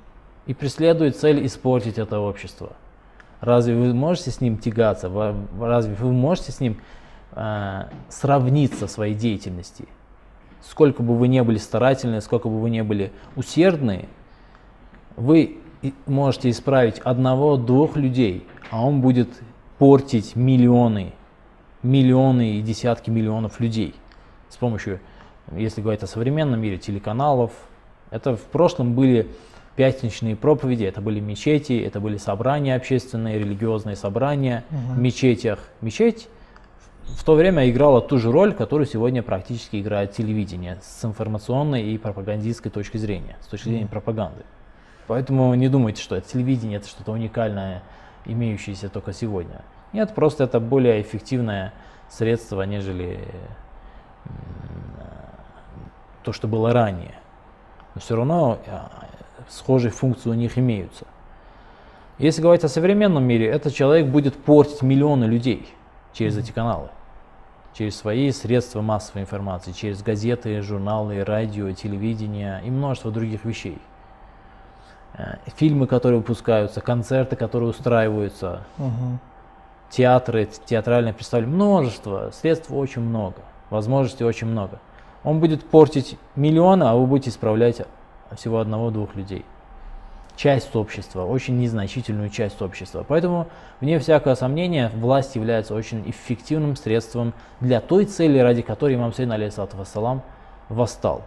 и 0.46 0.54
преследует 0.54 1.18
цель 1.18 1.44
испортить 1.44 1.98
это 1.98 2.20
общество. 2.20 2.74
Разве 3.42 3.76
вы 3.76 3.94
можете 3.94 4.32
с 4.32 4.42
ним 4.42 4.58
тягаться? 4.58 5.10
Разве 5.60 5.96
вы 5.96 6.12
можете 6.12 6.52
с 6.52 6.60
ним 6.60 6.78
э, 7.32 7.84
сравниться 8.10 8.88
в 8.88 8.92
своей 8.92 9.14
деятельности? 9.14 9.88
Сколько 10.62 11.04
бы 11.04 11.16
вы 11.16 11.28
ни 11.28 11.40
были 11.42 11.58
старательны, 11.58 12.22
сколько 12.22 12.50
бы 12.50 12.60
вы 12.60 12.70
ни 12.70 12.82
были 12.82 13.12
усердны, 13.36 14.08
вы 15.16 15.58
можете 16.08 16.50
исправить 16.50 17.00
одного-двух 17.00 17.98
людей, 17.98 18.48
а 18.72 18.84
он 18.86 19.02
будет 19.02 19.30
портить 19.78 20.36
миллионы, 20.36 21.14
миллионы 21.84 22.56
и 22.56 22.62
десятки 22.62 23.10
миллионов 23.10 23.60
людей 23.60 23.94
с 24.50 24.58
помощью, 24.58 25.00
если 25.52 25.82
говорить 25.82 26.02
о 26.04 26.08
современном 26.08 26.62
мире, 26.62 26.78
телеканалов. 26.78 27.52
Это 28.10 28.36
в 28.36 28.42
прошлом 28.42 28.96
были 28.96 29.30
пятничные 29.76 30.36
проповеди, 30.36 30.86
это 30.86 31.02
были 31.02 31.20
мечети, 31.20 31.74
это 31.74 32.00
были 32.00 32.18
собрания 32.18 32.76
общественные, 32.76 33.40
религиозные 33.40 33.96
собрания 33.96 34.64
в 34.70 34.98
мечетях. 34.98 35.60
Мечеть 35.82 36.30
в 37.04 37.24
то 37.24 37.36
время 37.36 37.70
играла 37.70 38.02
ту 38.02 38.18
же 38.18 38.32
роль, 38.32 38.54
которую 38.54 38.88
сегодня 38.88 39.22
практически 39.22 39.80
играет 39.80 40.14
телевидение 40.14 40.80
с 40.82 41.06
информационной 41.06 41.84
и 41.84 41.98
пропагандистской 41.98 42.72
точки 42.72 42.98
зрения, 42.98 43.38
с 43.42 43.48
точки 43.48 43.70
зрения 43.70 43.88
пропаганды. 43.88 44.44
Поэтому 45.08 45.54
не 45.54 45.70
думайте, 45.70 46.02
что 46.02 46.16
это 46.16 46.28
телевидение 46.28 46.78
это 46.78 46.88
что-то 46.88 47.12
уникальное, 47.12 47.84
имеющееся 48.26 48.90
только 48.90 49.14
сегодня. 49.14 49.62
Нет, 49.94 50.16
просто 50.16 50.46
это 50.46 50.60
более 50.60 51.02
эффективное 51.02 51.74
средство, 52.10 52.64
нежели 52.64 53.20
то, 56.24 56.34
что 56.34 56.48
было 56.48 56.74
ранее. 56.74 57.14
Но 57.94 58.02
все 58.02 58.16
равно 58.16 58.58
э, 58.66 58.78
схожие 59.50 59.92
функции 59.92 60.30
у 60.30 60.34
них 60.34 60.58
имеются. 60.58 61.06
Если 62.18 62.42
говорить 62.42 62.64
о 62.64 62.70
современном 62.70 63.24
мире, 63.24 63.48
этот 63.48 63.74
человек 63.74 64.08
будет 64.08 64.36
портить 64.36 64.82
миллионы 64.82 65.26
людей 65.26 65.68
через 66.14 66.38
эти 66.38 66.52
каналы, 66.52 66.90
через 67.74 67.98
свои 67.98 68.32
средства 68.32 68.82
массовой 68.82 69.24
информации, 69.24 69.74
через 69.74 70.02
газеты, 70.02 70.62
журналы, 70.62 71.24
радио, 71.26 71.72
телевидение 71.72 72.62
и 72.66 72.72
множество 72.72 73.12
других 73.12 73.44
вещей. 73.44 73.78
Э, 75.18 75.36
Фильмы, 75.58 75.88
которые 75.88 76.20
выпускаются, 76.20 76.80
концерты, 76.82 77.36
которые 77.36 77.70
устраиваются, 77.70 78.62
Мгм. 78.78 79.20
театры, 79.90 80.48
театральные 80.66 81.14
представления, 81.14 81.54
множество, 81.54 82.32
средств 82.34 82.72
очень 82.72 83.02
много, 83.02 83.38
возможностей 83.70 84.24
очень 84.24 84.48
много. 84.48 84.80
Он 85.24 85.40
будет 85.40 85.66
портить 85.66 86.18
миллионы, 86.36 86.84
а 86.84 86.96
вы 86.96 87.06
будете 87.08 87.30
исправлять 87.30 87.82
всего 88.36 88.60
одного-двух 88.60 89.16
людей. 89.16 89.46
Часть 90.36 90.76
общества, 90.76 91.24
очень 91.24 91.58
незначительную 91.58 92.30
часть 92.30 92.62
общества. 92.62 93.06
Поэтому, 93.08 93.48
вне 93.80 94.00
всякого 94.00 94.36
сомнения, 94.36 94.92
власть 94.94 95.36
является 95.36 95.74
очень 95.74 96.10
эффективным 96.10 96.76
средством 96.76 97.34
для 97.62 97.80
той 97.80 98.06
цели, 98.06 98.40
ради 98.40 98.62
которой 98.62 98.96
имам 98.96 99.14
Сейн, 99.14 99.32
алейхиссалату 99.32 99.78
вассалам, 99.78 100.22
восстал. 100.68 101.24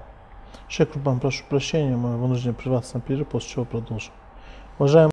Шейх 0.69 0.91
Курбан, 0.91 1.21
прошу 1.21 1.45
прощения, 1.49 1.97
мы 1.97 2.19
вынуждены 2.19 2.53
прерваться 2.53 2.97
на 2.97 3.01
перерыв, 3.01 3.29
после 3.29 3.49
чего 3.49 3.65
продолжим. 3.65 4.13
Уважаемые 4.79 5.13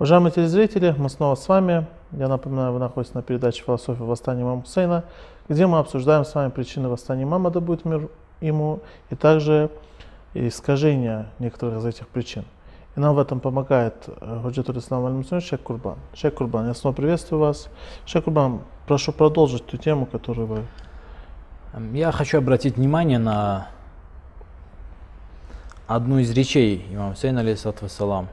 Уважаемые 0.00 0.32
телезрители, 0.32 0.92
мы 0.98 1.08
снова 1.08 1.36
с 1.36 1.46
вами. 1.46 1.86
Я 2.10 2.26
напоминаю, 2.26 2.72
вы 2.72 2.80
находитесь 2.80 3.14
на 3.14 3.22
передаче 3.22 3.62
«Философия 3.62 4.02
восстания 4.02 4.42
имама 4.42 4.62
Хусейна», 4.62 5.04
где 5.48 5.68
мы 5.68 5.78
обсуждаем 5.78 6.24
с 6.24 6.34
вами 6.34 6.50
причины 6.50 6.88
восстания 6.88 7.22
имама, 7.22 7.52
да 7.52 7.60
будет 7.60 7.84
мир 7.84 8.08
ему, 8.40 8.80
и 9.10 9.14
также 9.14 9.70
искажения 10.34 11.30
некоторых 11.38 11.78
из 11.78 11.84
этих 11.84 12.08
причин. 12.08 12.44
И 12.96 13.00
нам 13.00 13.14
в 13.14 13.20
этом 13.20 13.38
помогает 13.38 13.94
э, 14.08 14.40
Худжатуль 14.42 14.78
Ислам 14.78 15.06
аль 15.06 15.40
Шейх 15.40 15.62
Курбан. 15.62 15.96
Шейх 16.12 16.34
Курбан, 16.34 16.66
я 16.66 16.74
снова 16.74 16.92
приветствую 16.92 17.38
вас. 17.38 17.68
Шейх 18.04 18.24
Курбан, 18.24 18.62
прошу 18.88 19.12
продолжить 19.12 19.64
ту 19.64 19.76
тему, 19.76 20.06
которую 20.06 20.48
вы... 20.48 20.62
Эм, 21.72 21.94
Я 21.94 22.10
хочу 22.10 22.38
обратить 22.38 22.78
внимание 22.78 23.20
на 23.20 23.68
одну 25.86 26.18
из 26.18 26.32
речей 26.32 26.84
имама 26.90 27.12
Хусейна, 27.12 27.42
алейхиссалату 27.42 27.84
вассалам. 27.84 28.28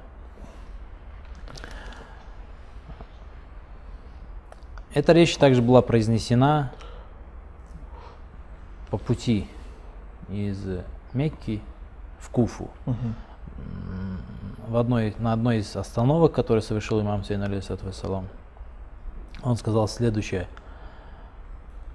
Эта 4.94 5.12
речь 5.12 5.36
также 5.36 5.62
была 5.62 5.82
произнесена 5.82 6.72
по 8.90 8.98
пути 8.98 9.48
из 10.28 10.58
Мекки 11.12 11.62
в 12.18 12.30
Куфу. 12.30 12.70
Мгм. 12.86 13.14
М, 13.58 14.20
в 14.68 14.76
одной, 14.76 15.14
на 15.18 15.32
одной 15.32 15.58
из 15.58 15.76
остановок, 15.76 16.32
которые 16.32 16.62
совершил 16.62 17.00
имам 17.00 17.24
Сейн 17.24 17.42
алейхиссалам, 17.42 18.26
он 19.42 19.56
сказал 19.56 19.86
следующее. 19.88 20.48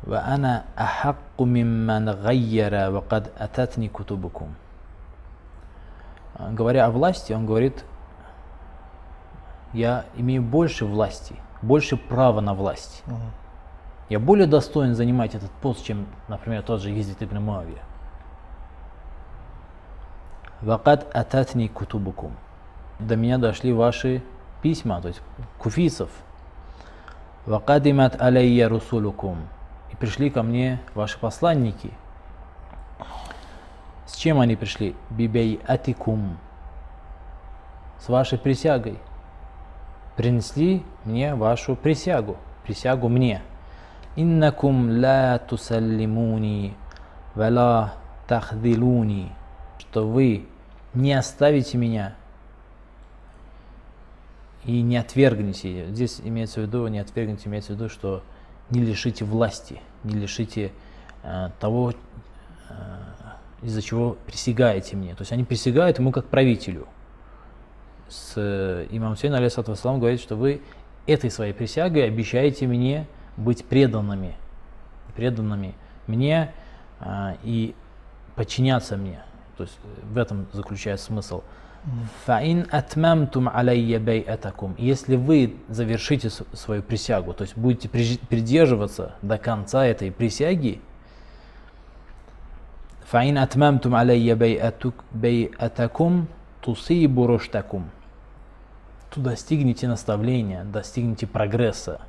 وأنا 0.07 0.65
أحق 0.79 1.37
ممن 1.41 2.09
غير 2.09 2.73
وقد 2.91 3.31
أتتني 3.37 3.87
كتبكم. 3.87 4.49
Говоря 6.51 6.87
о 6.87 6.91
власти, 6.91 7.33
он 7.33 7.45
говорит, 7.45 7.85
я 9.73 10.05
имею 10.15 10.41
больше 10.41 10.85
власти, 10.85 11.35
больше 11.62 11.96
права 11.96 12.40
на 12.40 12.54
власть. 12.54 13.02
Uh-huh. 13.06 13.14
Я 14.08 14.20
более 14.20 14.46
достоин 14.46 14.94
занимать 14.94 15.34
этот 15.34 15.50
пост, 15.50 15.84
чем, 15.84 16.06
например, 16.28 16.62
тот 16.62 16.80
же 16.80 16.90
Езид 16.90 17.22
ибн 17.22 17.40
Муавия. 17.40 17.82
Вакад 20.60 21.14
ататни 21.14 21.66
кутубукум. 21.66 22.32
До 22.98 23.16
меня 23.16 23.38
дошли 23.38 23.72
ваши 23.72 24.22
письма, 24.62 25.02
то 25.02 25.08
есть 25.08 25.20
куфийцев. 25.58 26.08
Вакадимат 27.46 28.20
алейя 28.20 28.68
русулукум. 28.68 29.38
И 29.92 29.96
пришли 29.96 30.30
ко 30.30 30.42
мне 30.42 30.80
ваши 30.94 31.18
посланники. 31.18 31.92
С 34.06 34.14
чем 34.14 34.40
они 34.40 34.56
пришли? 34.56 34.94
Бибей 35.10 35.60
атикум. 35.66 36.38
С 37.98 38.08
вашей 38.08 38.38
присягой 38.38 38.98
принесли 40.16 40.82
мне 41.04 41.34
вашу 41.34 41.76
присягу, 41.76 42.36
присягу 42.64 43.08
мне. 43.08 43.42
Иннакум 44.16 44.98
ла 44.98 45.38
тусаллимуни 45.38 46.74
вала 47.34 47.94
тахдилуни, 48.26 49.30
что 49.78 50.08
вы 50.08 50.46
не 50.94 51.12
оставите 51.12 51.76
меня 51.76 52.14
и 54.64 54.80
не 54.80 54.96
отвергните. 54.96 55.86
Здесь 55.90 56.20
имеется 56.24 56.60
в 56.60 56.64
виду, 56.64 56.86
не 56.88 56.98
отвергните, 56.98 57.48
имеется 57.48 57.72
в 57.72 57.76
виду, 57.76 57.90
что 57.90 58.22
не 58.70 58.80
лишите 58.80 59.24
власти, 59.24 59.80
не 60.02 60.14
лишите 60.14 60.72
э, 61.22 61.50
того, 61.60 61.92
э, 61.92 62.74
из-за 63.62 63.82
чего 63.82 64.16
присягаете 64.26 64.96
мне. 64.96 65.14
То 65.14 65.22
есть 65.22 65.32
они 65.32 65.44
присягают 65.44 65.98
ему 65.98 66.10
как 66.10 66.26
правителю– 66.26 66.88
с, 68.08 68.86
имам 68.90 69.16
Сейн, 69.16 69.34
алейсалату 69.34 69.74
говорит, 69.98 70.20
что 70.20 70.36
вы 70.36 70.62
этой 71.06 71.30
своей 71.30 71.52
присягой 71.52 72.06
обещаете 72.06 72.66
мне 72.66 73.06
быть 73.36 73.64
преданными, 73.64 74.34
преданными 75.14 75.74
мне 76.06 76.52
а, 77.00 77.36
и 77.42 77.74
подчиняться 78.34 78.96
мне. 78.96 79.22
То 79.56 79.64
есть 79.64 79.78
э, 79.82 80.12
в 80.12 80.18
этом 80.18 80.46
заключается 80.52 81.06
смысл. 81.06 81.42
Фаин 82.24 82.66
атмамтум 82.70 83.48
алейя 83.48 84.00
бейатакум. 84.00 84.74
Если 84.76 85.14
вы 85.16 85.56
завершите 85.68 86.30
свою 86.30 86.82
присягу, 86.82 87.32
то 87.32 87.42
есть 87.42 87.56
будете 87.56 87.88
придерживаться 87.88 89.14
до 89.22 89.38
конца 89.38 89.86
этой 89.86 90.10
присяги, 90.10 90.80
фаин 93.04 93.38
атмамтум 93.38 93.94
алейя 93.94 94.34
бейатакум 95.12 96.26
тусибу 96.60 97.28
руштакум 97.28 97.88
То 99.15 99.19
достигнете 99.19 99.87
наставления, 99.87 100.63
достигнете 100.63 101.27
прогресса. 101.27 102.01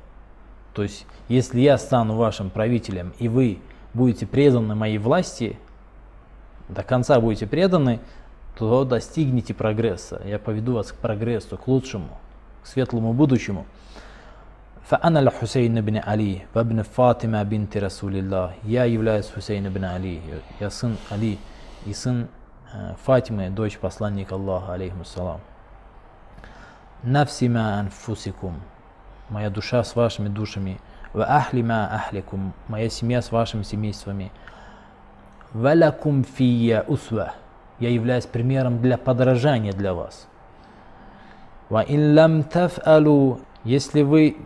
То 0.73 0.83
есть, 0.83 1.05
если 1.27 1.59
я 1.59 1.77
стану 1.77 2.15
вашим 2.15 2.49
правителем, 2.49 3.13
и 3.19 3.27
вы 3.27 3.59
будете 3.93 4.25
преданы 4.25 4.75
моей 4.75 4.97
власти, 4.97 5.57
до 6.69 6.83
конца 6.83 7.19
будете 7.19 7.45
преданы, 7.45 7.99
то 8.57 8.85
достигнете 8.85 9.53
прогресса. 9.53 10.21
Я 10.25 10.39
поведу 10.39 10.73
вас 10.73 10.91
к 10.91 10.95
прогрессу, 10.95 11.57
к 11.57 11.67
лучшему, 11.67 12.17
к 12.63 12.67
светлому 12.67 13.13
будущему. 13.13 13.65
فأنا 14.83 15.19
الحسين 15.19 15.81
بن 15.81 15.97
علي 15.97 16.41
وابن 16.55 16.81
فاطمة 16.81 17.43
بنت 17.43 17.77
رسول 17.77 18.15
الله. 18.15 18.51
Я 18.63 18.83
являюсь 18.83 19.29
Хусейн 19.29 19.67
ибн 19.67 19.85
Али. 19.85 20.21
Я 20.59 20.69
сын 20.69 20.97
Али 21.09 21.39
и 21.85 21.93
сын 21.93 22.27
э, 22.73 22.95
Фатимы, 23.05 23.49
дочь 23.49 23.77
посланника 23.77 24.35
Аллаха, 24.35 24.73
алейхиссалам. 24.73 25.39
Навсима 27.02 27.78
анфусикум 27.78 28.60
моя 29.28 29.50
душа 29.50 29.84
с 29.84 29.94
вашими 29.94 30.28
душами, 30.28 30.80
ва 31.12 31.24
ахли 31.24 31.62
ма 31.62 31.86
ахликум, 31.92 32.52
моя 32.68 32.88
семья 32.88 33.22
с 33.22 33.30
вашими 33.30 33.62
семействами, 33.62 34.32
валякум 35.52 36.24
фия 36.24 36.84
усва, 36.86 37.34
я 37.78 37.90
являюсь 37.90 38.26
примером 38.26 38.80
для 38.80 38.98
подражания 38.98 39.72
для 39.72 39.94
вас. 39.94 40.28
Ва 41.68 41.84
ин 41.86 42.14
лам 42.14 42.42
таф'алу, 42.42 43.40
если 43.64 44.02
вы 44.02 44.38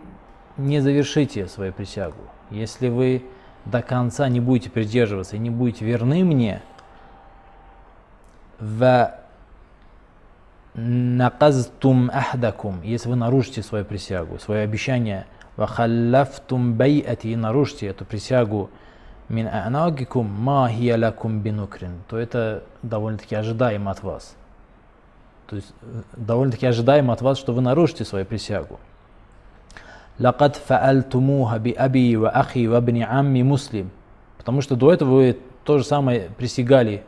не 0.57 0.79
завершите 0.81 1.47
свою 1.47 1.73
присягу, 1.73 2.21
если 2.49 2.89
вы 2.89 3.25
до 3.65 3.81
конца 3.81 4.27
не 4.27 4.41
будете 4.41 4.69
придерживаться 4.69 5.37
и 5.37 5.39
не 5.39 5.49
будете 5.49 5.85
верны 5.85 6.23
мне, 6.23 6.61
наказтум 10.75 12.09
ахдакум, 12.13 12.81
если 12.81 13.09
вы 13.09 13.15
нарушите 13.15 13.61
свою 13.61 13.85
присягу, 13.85 14.39
свое 14.39 14.63
обещание, 14.63 15.25
вахаллафтум 15.55 16.73
байати 16.73 17.27
и 17.27 17.35
нарушите 17.35 17.87
эту 17.87 18.05
присягу 18.05 18.69
мин 19.29 19.47
анагикум 19.47 20.27
ма 20.27 20.69
бинукрин, 20.69 22.03
то 22.07 22.17
это 22.17 22.63
довольно-таки 22.81 23.35
ожидаемо 23.35 23.91
от 23.91 24.03
вас. 24.03 24.35
То 25.47 25.57
есть 25.57 25.73
э, 25.81 26.01
довольно-таки 26.17 26.65
ожидаемо 26.65 27.13
от 27.13 27.21
вас, 27.21 27.37
что 27.37 27.53
вы 27.53 27.61
нарушите 27.61 28.05
свою 28.05 28.25
присягу. 28.25 28.79
Лакад 30.19 30.55
фаальтумуха 30.55 31.59
би 31.59 31.71
аби 31.71 32.15
ва 32.15 32.29
ахи 32.29 32.65
ва 32.67 32.81
бни 32.81 33.05
амми 33.07 33.43
муслим. 33.43 33.91
Потому 34.37 34.61
что 34.61 34.75
до 34.75 34.91
этого 34.91 35.15
вы 35.15 35.37
то 35.63 35.77
же 35.77 35.83
самое 35.83 36.29
присягали 36.37 37.03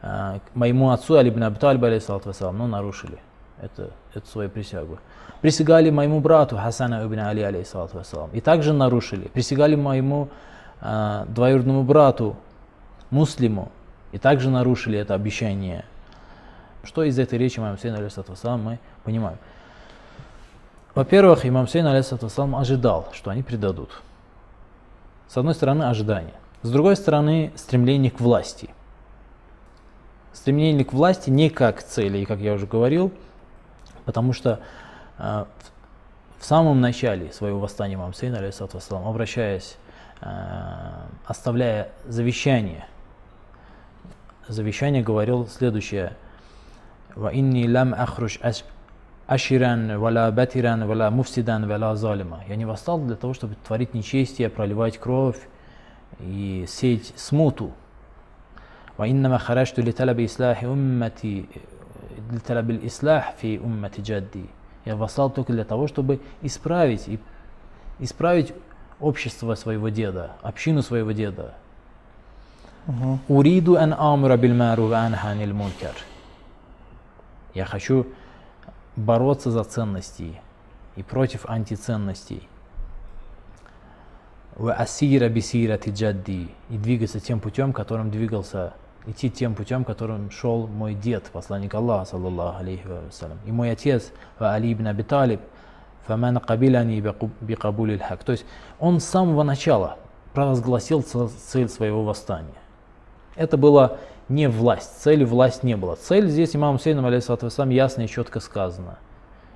а, 0.00 0.38
моему 0.54 0.90
отцу 0.90 1.16
Али 1.16 1.30
ибн 1.30 1.44
Абу 1.44 1.58
Талиб, 1.58 1.82
но 1.82 2.52
ну, 2.52 2.66
нарушили 2.66 3.18
это, 3.60 3.90
эту 4.14 4.26
свою 4.26 4.48
присягу. 4.48 4.98
Присягали 5.40 5.90
моему 5.90 6.20
брату 6.20 6.56
Хасана 6.56 7.04
ибн 7.04 7.20
Али, 7.20 7.42
алейхиссалату 7.42 8.02
и 8.32 8.40
также 8.40 8.72
нарушили. 8.72 9.28
Присягали 9.28 9.74
моему 9.74 10.28
э, 10.80 11.24
двоюродному 11.28 11.82
брату, 11.82 12.36
муслиму, 13.10 13.70
и 14.12 14.18
также 14.18 14.50
нарушили 14.50 14.98
это 14.98 15.14
обещание. 15.14 15.84
Что 16.84 17.02
из 17.02 17.18
этой 17.18 17.38
речи 17.38 17.58
имам 17.58 17.78
Сейн, 17.78 17.94
алейхиссалату 17.94 18.34
мы 18.58 18.78
понимаем? 19.04 19.38
Во-первых, 20.94 21.44
имам 21.44 21.66
Сейн, 21.66 21.86
алейхиссалату 21.86 22.56
ожидал, 22.56 23.08
что 23.12 23.30
они 23.30 23.42
предадут. 23.42 23.90
С 25.28 25.36
одной 25.36 25.54
стороны, 25.54 25.84
ожидание. 25.84 26.34
С 26.62 26.70
другой 26.70 26.96
стороны, 26.96 27.52
стремление 27.56 28.10
к 28.10 28.20
власти– 28.20 28.70
стремление 30.32 30.84
к 30.84 30.92
власти 30.92 31.30
не 31.30 31.50
как 31.50 31.82
цели, 31.82 32.24
как 32.24 32.40
я 32.40 32.54
уже 32.54 32.66
говорил, 32.66 33.12
потому 34.04 34.32
что 34.32 34.60
э, 35.18 35.44
в 36.38 36.44
самом 36.44 36.80
начале 36.80 37.32
своего 37.32 37.58
восстания 37.60 37.94
Имам 37.94 38.14
Сейн, 38.14 38.34
обращаясь, 39.06 39.76
э, 40.20 40.26
оставляя 41.26 41.90
завещание, 42.06 42.86
завещание 44.48 45.02
говорил 45.02 45.46
следующее. 45.46 46.16
«Ваинни 47.14 47.66
лам 47.66 47.94
ахруш 47.94 48.38
аширан, 49.26 49.98
вала 49.98 50.30
батиран, 50.30 50.86
вала 50.86 51.10
муфсидан, 51.10 51.66
вала 51.66 51.96
залима». 51.96 52.44
Я 52.48 52.56
не 52.56 52.64
восстал 52.64 53.00
для 53.00 53.16
того, 53.16 53.34
чтобы 53.34 53.56
творить 53.66 53.92
нечестие, 53.92 54.48
проливать 54.48 54.98
кровь 54.98 55.48
и 56.20 56.64
сеть 56.68 57.12
смуту 57.16 57.72
وإنما 58.97 59.37
خرجت 59.37 59.79
لطلب 59.79 60.19
إصلاح 60.19 60.63
أمتي 60.63 61.45
لطلب 62.31 62.69
الإصلاح 62.69 63.31
في 63.31 63.57
أمة 63.57 63.91
جدي 63.99 64.45
Я 64.85 64.97
восстал 64.97 65.29
только 65.29 65.53
для 65.53 65.63
того, 65.63 65.87
чтобы 65.87 66.19
исправить, 66.41 67.07
и, 67.07 67.17
исправить 67.99 68.53
общество 68.99 69.55
своего 69.55 69.89
деда, 69.89 70.31
общину 70.41 70.81
своего 70.81 71.11
деда. 71.11 71.53
Уриду 73.29 73.77
ан 73.77 73.93
амура 73.97 74.35
биль 74.35 74.53
маруф 74.53 74.91
анханил 74.91 75.53
мункар. 75.53 75.95
Я 77.53 77.65
хочу 77.65 78.07
бороться 78.97 79.51
за 79.51 79.63
ценности 79.63 80.41
и 80.97 81.03
против 81.03 81.45
антиценностей. 81.45 82.47
Ва 84.55 84.73
асира 84.73 85.29
бисира 85.29 85.77
джадди. 85.77 86.49
И 86.69 86.77
двигаться 86.77 87.19
тем 87.19 87.39
путем, 87.39 87.71
которым 87.73 88.11
двигался 88.11 88.73
идти 89.08 89.30
тем 89.30 89.54
путем, 89.54 89.84
которым 89.84 90.30
шел 90.30 90.66
мой 90.66 90.94
дед, 90.94 91.24
посланник 91.32 91.74
Аллаха, 91.74 92.10
саллаллаху 92.10 92.58
алейхи 92.60 92.86
вассалям. 92.86 93.38
И 93.46 93.52
мой 93.52 93.70
отец, 93.70 94.12
Али 94.38 94.72
ибн 94.72 94.88
Аби 94.88 95.02
Талиб, 95.02 95.40
фаман 96.06 96.38
кабиляни 96.38 97.02
бикабули 97.40 97.96
хак. 97.96 98.22
То 98.24 98.32
есть 98.32 98.44
он 98.78 99.00
с 99.00 99.04
самого 99.04 99.42
начала 99.42 99.96
провозгласил 100.34 101.02
цель 101.02 101.68
своего 101.68 102.04
восстания. 102.04 102.48
Это 103.34 103.56
была 103.56 103.96
не 104.28 104.48
власть, 104.48 105.00
цели 105.02 105.24
власть 105.24 105.62
не 105.62 105.76
было. 105.76 105.96
Цель 105.96 106.28
здесь 106.28 106.54
имам 106.54 106.76
Хусейном, 106.76 107.06
алейхиссалам, 107.06 107.70
ясно 107.70 108.02
и 108.02 108.08
четко 108.08 108.40
сказано. 108.40 108.98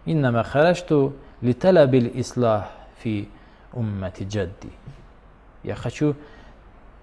«Иннама 0.04 0.42
харашту 0.42 1.12
литалабил 1.40 2.10
ислах 2.14 2.68
фи 3.02 3.28
уммати 3.72 4.24
джадди». 4.24 4.72
Я 5.62 5.76
хочу 5.76 6.16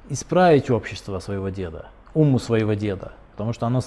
исправить 0.10 0.70
общество 0.70 1.20
своего 1.20 1.50
деда, 1.50 1.88
уму 2.14 2.40
своего 2.40 2.74
деда, 2.74 3.14
потому 3.32 3.54
что 3.54 3.68
оно 3.68 3.82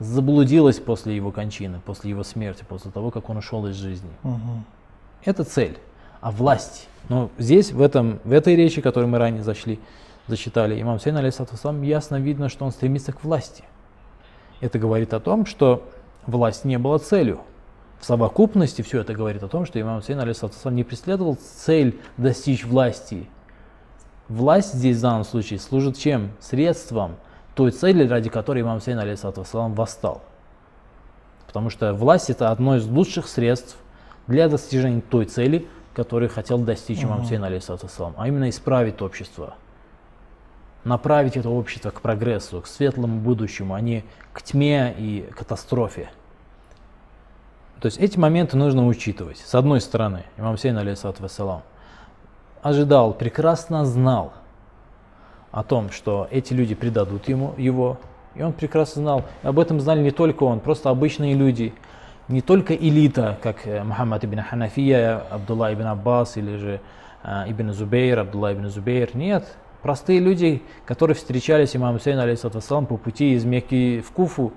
заблудилось 0.00 0.78
после 0.78 1.16
его 1.16 1.30
кончины, 1.30 1.80
после 1.84 2.10
его 2.10 2.22
смерти, 2.22 2.64
после 2.68 2.90
того, 2.90 3.10
как 3.10 3.28
он 3.30 3.38
ушел 3.38 3.66
из 3.66 3.74
жизни. 3.76 4.10
Угу. 4.22 4.62
Это 5.24 5.44
цель. 5.44 5.78
А 6.20 6.30
власть. 6.30 6.88
Но 7.08 7.30
здесь, 7.38 7.72
в, 7.72 7.80
этом, 7.80 8.20
в 8.24 8.32
этой 8.32 8.56
речи, 8.56 8.80
которую 8.80 9.08
мы 9.08 9.18
ранее 9.18 9.42
зашли, 9.42 9.78
зачитали, 10.26 10.80
имам 10.80 11.00
Сейн, 11.00 11.16
алейсалам, 11.16 11.82
ясно 11.82 12.16
видно, 12.16 12.48
что 12.48 12.64
он 12.64 12.72
стремится 12.72 13.12
к 13.12 13.24
власти. 13.24 13.64
Это 14.60 14.78
говорит 14.78 15.14
о 15.14 15.20
том, 15.20 15.46
что 15.46 15.88
власть 16.26 16.64
не 16.64 16.78
была 16.78 16.98
целью. 16.98 17.40
В 18.00 18.04
совокупности 18.04 18.82
все 18.82 19.00
это 19.00 19.14
говорит 19.14 19.42
о 19.42 19.48
том, 19.48 19.64
что 19.66 19.80
имам 19.80 20.02
Сейн, 20.02 20.20
алейсалам, 20.20 20.74
не 20.74 20.84
преследовал 20.84 21.36
цель 21.36 21.98
достичь 22.16 22.64
власти. 22.64 23.28
Власть 24.28 24.74
здесь 24.74 24.98
в 24.98 25.00
данном 25.00 25.24
случае 25.24 25.58
служит 25.58 25.96
чем? 25.96 26.30
Средством 26.40 27.16
той 27.54 27.70
цели, 27.70 28.06
ради 28.06 28.28
которой 28.28 28.62
имам 28.62 28.80
Сейн, 28.80 28.98
алейсалам, 28.98 29.74
восстал. 29.74 30.22
Потому 31.46 31.70
что 31.70 31.94
власть 31.94 32.30
это 32.30 32.50
одно 32.50 32.76
из 32.76 32.86
лучших 32.86 33.26
средств 33.26 33.76
для 34.26 34.48
достижения 34.48 35.00
той 35.00 35.24
цели, 35.24 35.66
которую 35.94 36.28
хотел 36.28 36.58
достичь 36.58 37.02
имам 37.02 37.24
Сейн, 37.24 37.42
алейсалам, 37.42 38.14
а 38.16 38.28
именно 38.28 38.48
исправить 38.50 39.00
общество 39.00 39.54
направить 40.84 41.36
это 41.36 41.50
общество 41.50 41.90
к 41.90 42.00
прогрессу, 42.00 42.60
к 42.60 42.66
светлому 42.66 43.20
будущему, 43.20 43.74
а 43.74 43.80
не 43.80 44.04
к 44.32 44.42
тьме 44.42 44.94
и 44.96 45.28
катастрофе. 45.36 46.10
То 47.80 47.86
есть 47.86 47.98
эти 47.98 48.18
моменты 48.18 48.56
нужно 48.56 48.86
учитывать. 48.86 49.38
С 49.38 49.54
одной 49.54 49.80
стороны, 49.80 50.24
имам 50.36 50.58
Сейн, 50.58 50.76
вассалам, 50.76 51.62
ожидал, 52.62 53.12
прекрасно 53.12 53.84
знал 53.84 54.32
о 55.50 55.62
том, 55.62 55.90
что 55.90 56.28
эти 56.30 56.52
люди 56.52 56.74
предадут 56.74 57.28
ему 57.28 57.54
его, 57.56 57.98
и 58.34 58.42
он 58.42 58.52
прекрасно 58.52 59.02
знал. 59.02 59.24
Об 59.42 59.58
этом 59.58 59.80
знали 59.80 60.02
не 60.02 60.10
только 60.10 60.44
он, 60.44 60.60
просто 60.60 60.90
обычные 60.90 61.34
люди, 61.34 61.74
не 62.28 62.42
только 62.42 62.74
элита, 62.74 63.38
как 63.42 63.66
э, 63.66 63.82
Мухаммад 63.82 64.24
ибн 64.24 64.40
Ханафия, 64.40 65.22
Абдулла 65.30 65.72
ибн 65.72 65.86
Аббас 65.86 66.36
или 66.36 66.56
же 66.56 66.80
э, 67.22 67.44
ибн 67.50 67.72
Зубейр, 67.72 68.18
Абдулла 68.18 68.52
ибн 68.52 68.68
Зубейр. 68.68 69.16
Нет, 69.16 69.46
Простые 69.82 70.18
люди, 70.18 70.60
которые 70.84 71.14
встречались 71.14 71.76
имаму 71.76 72.00
Сейну, 72.00 72.22
алейхиссалам, 72.22 72.86
по 72.86 72.96
пути 72.96 73.34
из 73.34 73.44
Мекки 73.44 74.00
в 74.00 74.10
Куфу, 74.10 74.52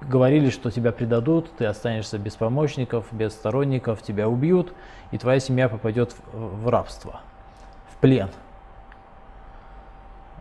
говорили, 0.00 0.50
что 0.50 0.70
тебя 0.70 0.92
предадут, 0.92 1.50
ты 1.56 1.66
останешься 1.66 2.18
без 2.18 2.34
помощников, 2.36 3.06
без 3.12 3.32
сторонников, 3.32 4.02
тебя 4.02 4.28
убьют, 4.28 4.72
и 5.10 5.18
твоя 5.18 5.40
семья 5.40 5.68
попадет 5.68 6.14
в, 6.32 6.64
в 6.64 6.68
рабство, 6.68 7.20
в 7.92 7.96
плен. 7.96 8.30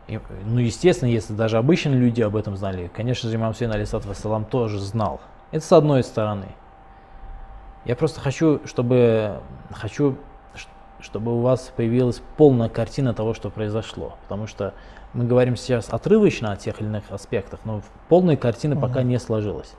И, 0.07 0.19
ну, 0.43 0.59
естественно, 0.59 1.09
если 1.09 1.33
даже 1.33 1.57
обычные 1.57 1.95
люди 1.95 2.21
об 2.21 2.35
этом 2.35 2.57
знали, 2.57 2.89
конечно 2.93 3.29
же, 3.29 3.35
имам 3.35 3.53
Сейн, 3.53 3.71
алейхиссалам, 3.71 4.45
тоже 4.45 4.79
знал. 4.79 5.21
Это 5.51 5.63
с 5.63 5.71
одной 5.71 6.03
стороны. 6.03 6.47
Я 7.85 7.95
просто 7.95 8.19
хочу, 8.19 8.59
чтобы, 8.65 9.39
хочу 9.71 10.17
чтобы 11.01 11.35
у 11.37 11.41
вас 11.41 11.71
появилась 11.75 12.21
полная 12.37 12.69
картина 12.69 13.13
того, 13.13 13.33
что 13.33 13.49
произошло. 13.49 14.17
Потому 14.23 14.47
что 14.47 14.73
мы 15.13 15.25
говорим 15.25 15.55
сейчас 15.55 15.89
отрывочно 15.89 16.51
о 16.51 16.57
тех 16.57 16.79
или 16.81 16.87
иных 16.87 17.03
аспектах, 17.09 17.59
но 17.65 17.81
полной 18.07 18.37
картины 18.37 18.75
угу. 18.75 18.81
пока 18.81 19.03
не 19.03 19.17
сложилось. 19.19 19.73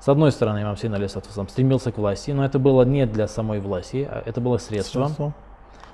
С 0.00 0.08
одной 0.08 0.32
стороны, 0.32 0.62
имам 0.62 0.76
Сейн 0.78 0.94
Алисатусам 0.94 1.48
стремился 1.48 1.92
к 1.92 1.98
власти, 1.98 2.30
но 2.30 2.44
это 2.44 2.58
было 2.58 2.84
не 2.84 3.06
для 3.06 3.28
самой 3.28 3.60
власти, 3.60 4.08
а 4.10 4.22
это 4.24 4.40
было 4.40 4.56
средством. 4.56 5.06
Средство. 5.06 5.34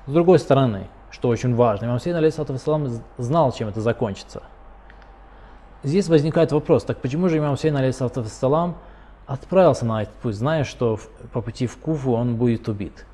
С 0.06 0.12
другой 0.12 0.38
стороны, 0.38 0.86
что 1.10 1.28
очень 1.28 1.56
важно, 1.56 1.86
имам 1.86 1.98
Сейн 1.98 2.14
Алисатусам 2.14 3.02
знал, 3.18 3.50
чем 3.50 3.68
это 3.68 3.80
закончится. 3.80 4.42
Здесь 5.82 6.08
возникает 6.08 6.52
вопрос, 6.52 6.84
так 6.84 6.98
почему 6.98 7.28
же 7.28 7.38
имам 7.38 7.56
Сейн 7.56 7.76
Алисатусам 7.76 8.76
отправился 9.26 9.84
на 9.84 10.02
этот 10.02 10.14
путь, 10.14 10.36
зная, 10.36 10.62
что 10.62 11.00
по 11.32 11.40
пути 11.40 11.66
в 11.66 11.76
Куфу 11.76 12.12
он 12.12 12.36
будет 12.36 12.68
убит? 12.68 13.04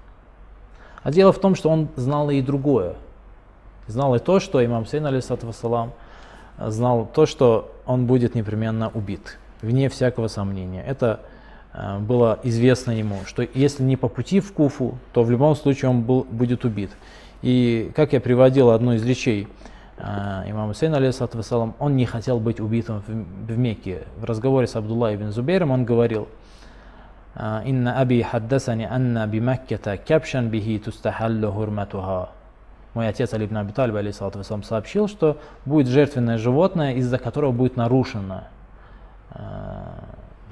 А 1.02 1.10
дело 1.10 1.32
в 1.32 1.38
том, 1.38 1.54
что 1.54 1.68
он 1.68 1.88
знал 1.96 2.30
и 2.30 2.40
другое. 2.40 2.94
Знал 3.88 4.14
и 4.14 4.18
то, 4.18 4.38
что 4.38 4.64
имам 4.64 4.86
Сейн, 4.86 5.06
алейсалам, 5.06 5.92
знал 6.58 7.08
то, 7.12 7.26
что 7.26 7.72
он 7.86 8.06
будет 8.06 8.34
непременно 8.34 8.90
убит, 8.94 9.38
вне 9.60 9.88
всякого 9.88 10.28
сомнения. 10.28 10.84
Это 10.84 11.20
э, 11.72 11.98
было 11.98 12.38
известно 12.44 12.92
ему, 12.92 13.18
что 13.26 13.46
если 13.54 13.82
не 13.82 13.96
по 13.96 14.08
пути 14.08 14.38
в 14.38 14.52
Куфу, 14.52 14.98
то 15.12 15.24
в 15.24 15.30
любом 15.30 15.56
случае 15.56 15.90
он 15.90 16.02
был, 16.02 16.24
будет 16.30 16.64
убит. 16.64 16.90
И 17.42 17.90
как 17.96 18.12
я 18.12 18.20
приводил 18.20 18.70
одно 18.70 18.94
из 18.94 19.04
речей 19.04 19.48
э, 19.98 20.02
имама 20.46 20.74
Сейна, 20.74 20.98
алейсалам, 20.98 21.74
он 21.80 21.96
не 21.96 22.06
хотел 22.06 22.38
быть 22.38 22.60
убитым 22.60 23.02
в, 23.04 23.52
в 23.52 23.58
Мекке. 23.58 24.04
В 24.18 24.24
разговоре 24.24 24.68
с 24.68 24.76
Абдулла 24.76 25.12
ибн 25.12 25.32
Зубейром 25.32 25.72
он 25.72 25.84
говорил– 25.84 26.28
إن 27.39 27.87
أبي 27.87 28.25
حدثني 28.25 28.95
أن 28.95 29.25
بمكة 29.25 29.95
كبشا 29.95 30.41
به 30.41 30.81
تستحل 30.85 31.51
حرمتها 31.51 32.29
Мой 32.95 33.09
отец 33.09 33.31
Али 33.33 33.45
ибн 33.45 33.57
Аби 33.57 33.71
Талиб, 33.73 33.95
алейхиссалату 33.95 34.43
сообщил, 34.63 35.07
что 35.07 35.37
будет 35.65 35.85
жертвенное 35.85 36.39
животное, 36.39 36.95
из-за 36.95 37.19
которого 37.19 37.51
будет 37.51 37.77
нарушена 37.77 38.47
э, 39.35 39.39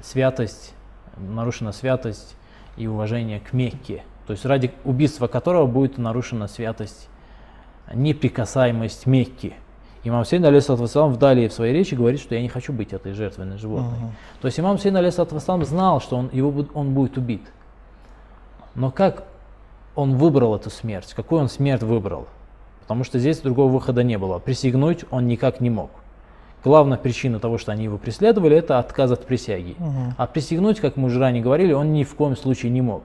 святость, 0.00 0.72
нарушена 1.16 1.72
святость 1.72 2.36
и 2.76 2.86
уважение 2.86 3.40
к 3.40 3.52
Мекке. 3.52 4.04
То 4.28 4.32
есть 4.32 4.44
ради 4.44 4.70
убийства 4.84 5.26
которого 5.26 5.66
будет 5.66 5.98
нарушена 5.98 6.46
святость, 6.46 7.08
неприкасаемость 7.92 9.06
Мекки. 9.06 9.54
Имам 10.03 10.25
Сейн, 10.25 10.43
алейхиссалам, 10.43 11.11
вдали 11.11 11.47
в 11.47 11.53
своей 11.53 11.73
речи 11.73 11.93
говорит, 11.93 12.19
что 12.19 12.33
я 12.33 12.41
не 12.41 12.49
хочу 12.49 12.73
быть 12.73 12.91
этой 12.91 13.13
жертвенной 13.13 13.57
животной. 13.57 13.99
Uh-huh. 13.99 14.41
То 14.41 14.47
есть 14.47 14.59
имам 14.59 14.79
Сейн, 14.79 14.97
алейхиссалам, 14.97 15.63
знал, 15.63 16.01
что 16.01 16.17
он, 16.17 16.29
его, 16.33 16.65
он 16.73 16.93
будет 16.93 17.17
убит. 17.17 17.43
Но 18.73 18.89
как 18.89 19.25
он 19.95 20.15
выбрал 20.15 20.55
эту 20.55 20.71
смерть? 20.71 21.13
Какую 21.13 21.41
он 21.41 21.49
смерть 21.49 21.83
выбрал? 21.83 22.27
Потому 22.81 23.03
что 23.03 23.19
здесь 23.19 23.39
другого 23.39 23.71
выхода 23.71 24.01
не 24.01 24.17
было. 24.17 24.39
Присягнуть 24.39 25.05
он 25.11 25.27
никак 25.27 25.61
не 25.61 25.69
мог. 25.69 25.91
Главная 26.63 26.97
причина 26.97 27.39
того, 27.39 27.57
что 27.57 27.71
они 27.71 27.83
его 27.83 27.97
преследовали, 27.97 28.57
это 28.57 28.79
отказ 28.79 29.11
от 29.11 29.25
присяги. 29.25 29.75
Uh-huh. 29.77 30.13
А 30.17 30.25
присягнуть, 30.25 30.79
как 30.79 30.95
мы 30.95 31.07
уже 31.07 31.19
ранее 31.19 31.43
говорили, 31.43 31.73
он 31.73 31.93
ни 31.93 32.03
в 32.03 32.15
коем 32.15 32.35
случае 32.35 32.71
не 32.71 32.81
мог. 32.81 33.03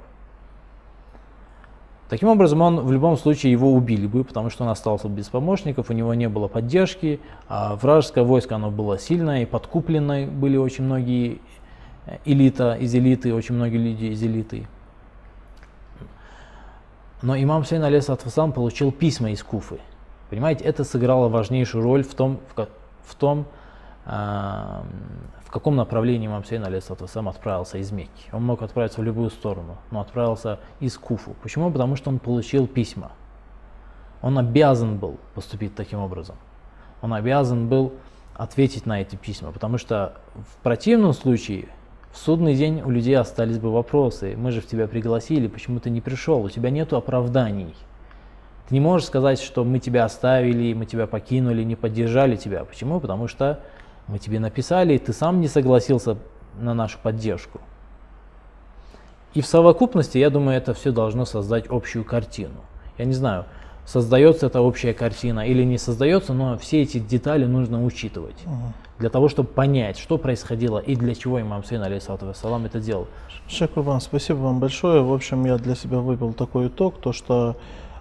Таким 2.08 2.28
образом, 2.28 2.60
он 2.62 2.80
в 2.80 2.92
любом 2.92 3.16
случае 3.16 3.50
его 3.50 3.72
убили 3.72 4.06
бы, 4.06 4.22
потому 4.22 4.48
что 4.48 4.62
он 4.62 4.70
остался 4.70 5.08
без 5.08 5.28
помощников, 5.28 5.90
у 5.90 5.92
него 5.92 6.14
не 6.14 6.28
было 6.28 6.46
поддержки, 6.46 7.18
а 7.48 7.74
вражеское 7.74 8.22
войско 8.22 8.54
оно 8.54 8.70
было 8.70 8.96
сильное 8.96 9.42
и 9.42 9.44
подкупленное, 9.44 10.28
были 10.28 10.56
очень 10.56 10.84
многие 10.84 11.40
э, 12.06 12.18
элита 12.24 12.74
из 12.74 12.94
элиты, 12.94 13.34
очень 13.34 13.56
многие 13.56 13.78
люди 13.78 14.04
из 14.06 14.22
элиты. 14.22 14.68
Но 17.22 17.36
имам 17.36 17.64
Сейн 17.64 17.82
алейсалам 17.82 18.52
получил 18.52 18.92
письма 18.92 19.32
из 19.32 19.42
Куфы. 19.42 19.80
Понимаете, 20.30 20.64
это 20.64 20.84
сыграло 20.84 21.28
важнейшую 21.28 21.82
роль 21.82 22.04
в 22.04 22.14
том, 22.14 22.38
в, 22.54 22.68
в 23.04 23.14
том, 23.16 23.46
в 24.06 25.50
каком 25.50 25.74
направлении 25.74 26.28
имам 26.28 26.44
Сейн 26.44 26.64
сам 27.08 27.28
отправился 27.28 27.78
из 27.78 27.90
Мекки. 27.90 28.28
Он 28.32 28.44
мог 28.44 28.62
отправиться 28.62 29.00
в 29.00 29.04
любую 29.04 29.30
сторону, 29.30 29.78
но 29.90 30.00
отправился 30.00 30.60
из 30.78 30.96
Куфу. 30.96 31.34
Почему? 31.42 31.72
Потому 31.72 31.96
что 31.96 32.10
он 32.10 32.20
получил 32.20 32.68
письма. 32.68 33.10
Он 34.22 34.38
обязан 34.38 34.98
был 34.98 35.18
поступить 35.34 35.74
таким 35.74 35.98
образом. 35.98 36.36
Он 37.02 37.14
обязан 37.14 37.68
был 37.68 37.94
ответить 38.34 38.86
на 38.86 39.00
эти 39.00 39.16
письма, 39.16 39.50
потому 39.50 39.76
что 39.76 40.14
в 40.34 40.62
противном 40.62 41.12
случае 41.12 41.68
в 42.12 42.18
судный 42.18 42.54
день 42.54 42.82
у 42.82 42.90
людей 42.90 43.16
остались 43.16 43.58
бы 43.58 43.72
вопросы. 43.72 44.36
Мы 44.36 44.52
же 44.52 44.60
в 44.60 44.66
тебя 44.66 44.86
пригласили, 44.86 45.48
почему 45.48 45.80
ты 45.80 45.90
не 45.90 46.00
пришел? 46.00 46.42
У 46.44 46.48
тебя 46.48 46.70
нет 46.70 46.92
оправданий. 46.92 47.74
Ты 48.68 48.74
не 48.74 48.80
можешь 48.80 49.06
сказать, 49.06 49.40
что 49.40 49.64
мы 49.64 49.80
тебя 49.80 50.04
оставили, 50.04 50.72
мы 50.74 50.86
тебя 50.86 51.06
покинули, 51.06 51.62
не 51.62 51.76
поддержали 51.76 52.36
тебя. 52.36 52.64
Почему? 52.64 53.00
Потому 53.00 53.28
что 53.28 53.60
мы 54.08 54.18
тебе 54.18 54.38
написали, 54.40 54.94
и 54.94 54.98
ты 54.98 55.12
сам 55.12 55.40
не 55.40 55.48
согласился 55.48 56.16
на 56.58 56.74
нашу 56.74 56.98
поддержку. 57.02 57.60
И 59.34 59.40
в 59.42 59.46
совокупности, 59.46 60.18
я 60.18 60.30
думаю, 60.30 60.56
это 60.56 60.72
все 60.72 60.92
должно 60.92 61.24
создать 61.24 61.66
общую 61.66 62.04
картину. 62.04 62.54
Я 62.96 63.04
не 63.04 63.12
знаю, 63.12 63.44
создается 63.84 64.46
эта 64.46 64.60
общая 64.60 64.94
картина 64.94 65.46
или 65.46 65.62
не 65.62 65.78
создается, 65.78 66.32
но 66.32 66.56
все 66.56 66.82
эти 66.82 66.98
детали 66.98 67.44
нужно 67.44 67.84
учитывать. 67.84 68.36
Угу. 68.46 68.72
Для 68.98 69.10
того, 69.10 69.28
чтобы 69.28 69.48
понять, 69.50 69.98
что 69.98 70.16
происходило 70.16 70.78
и 70.78 70.96
для 70.96 71.14
чего 71.14 71.40
имам 71.40 71.64
Сейн, 71.64 71.82
алейхиссалату 71.82 72.26
вассалам, 72.26 72.64
это 72.64 72.80
делал. 72.80 73.08
Шейх 73.46 73.72
Курбан, 73.72 74.00
спасибо 74.00 74.38
вам 74.38 74.58
большое. 74.58 75.02
В 75.02 75.12
общем, 75.12 75.44
я 75.44 75.58
для 75.58 75.74
себя 75.74 75.98
выбил 75.98 76.32
такой 76.32 76.68
итог, 76.68 76.98
то 77.00 77.12
что 77.12 77.56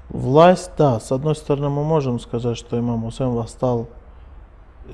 власть, 0.10 0.72
да, 0.78 1.00
с 1.00 1.12
одной 1.12 1.36
стороны 1.36 1.70
мы 1.70 1.84
можем 1.84 2.20
сказать, 2.20 2.58
что 2.58 2.80
имам 2.80 3.04
Хусейн 3.04 3.32
восстал 3.32 3.90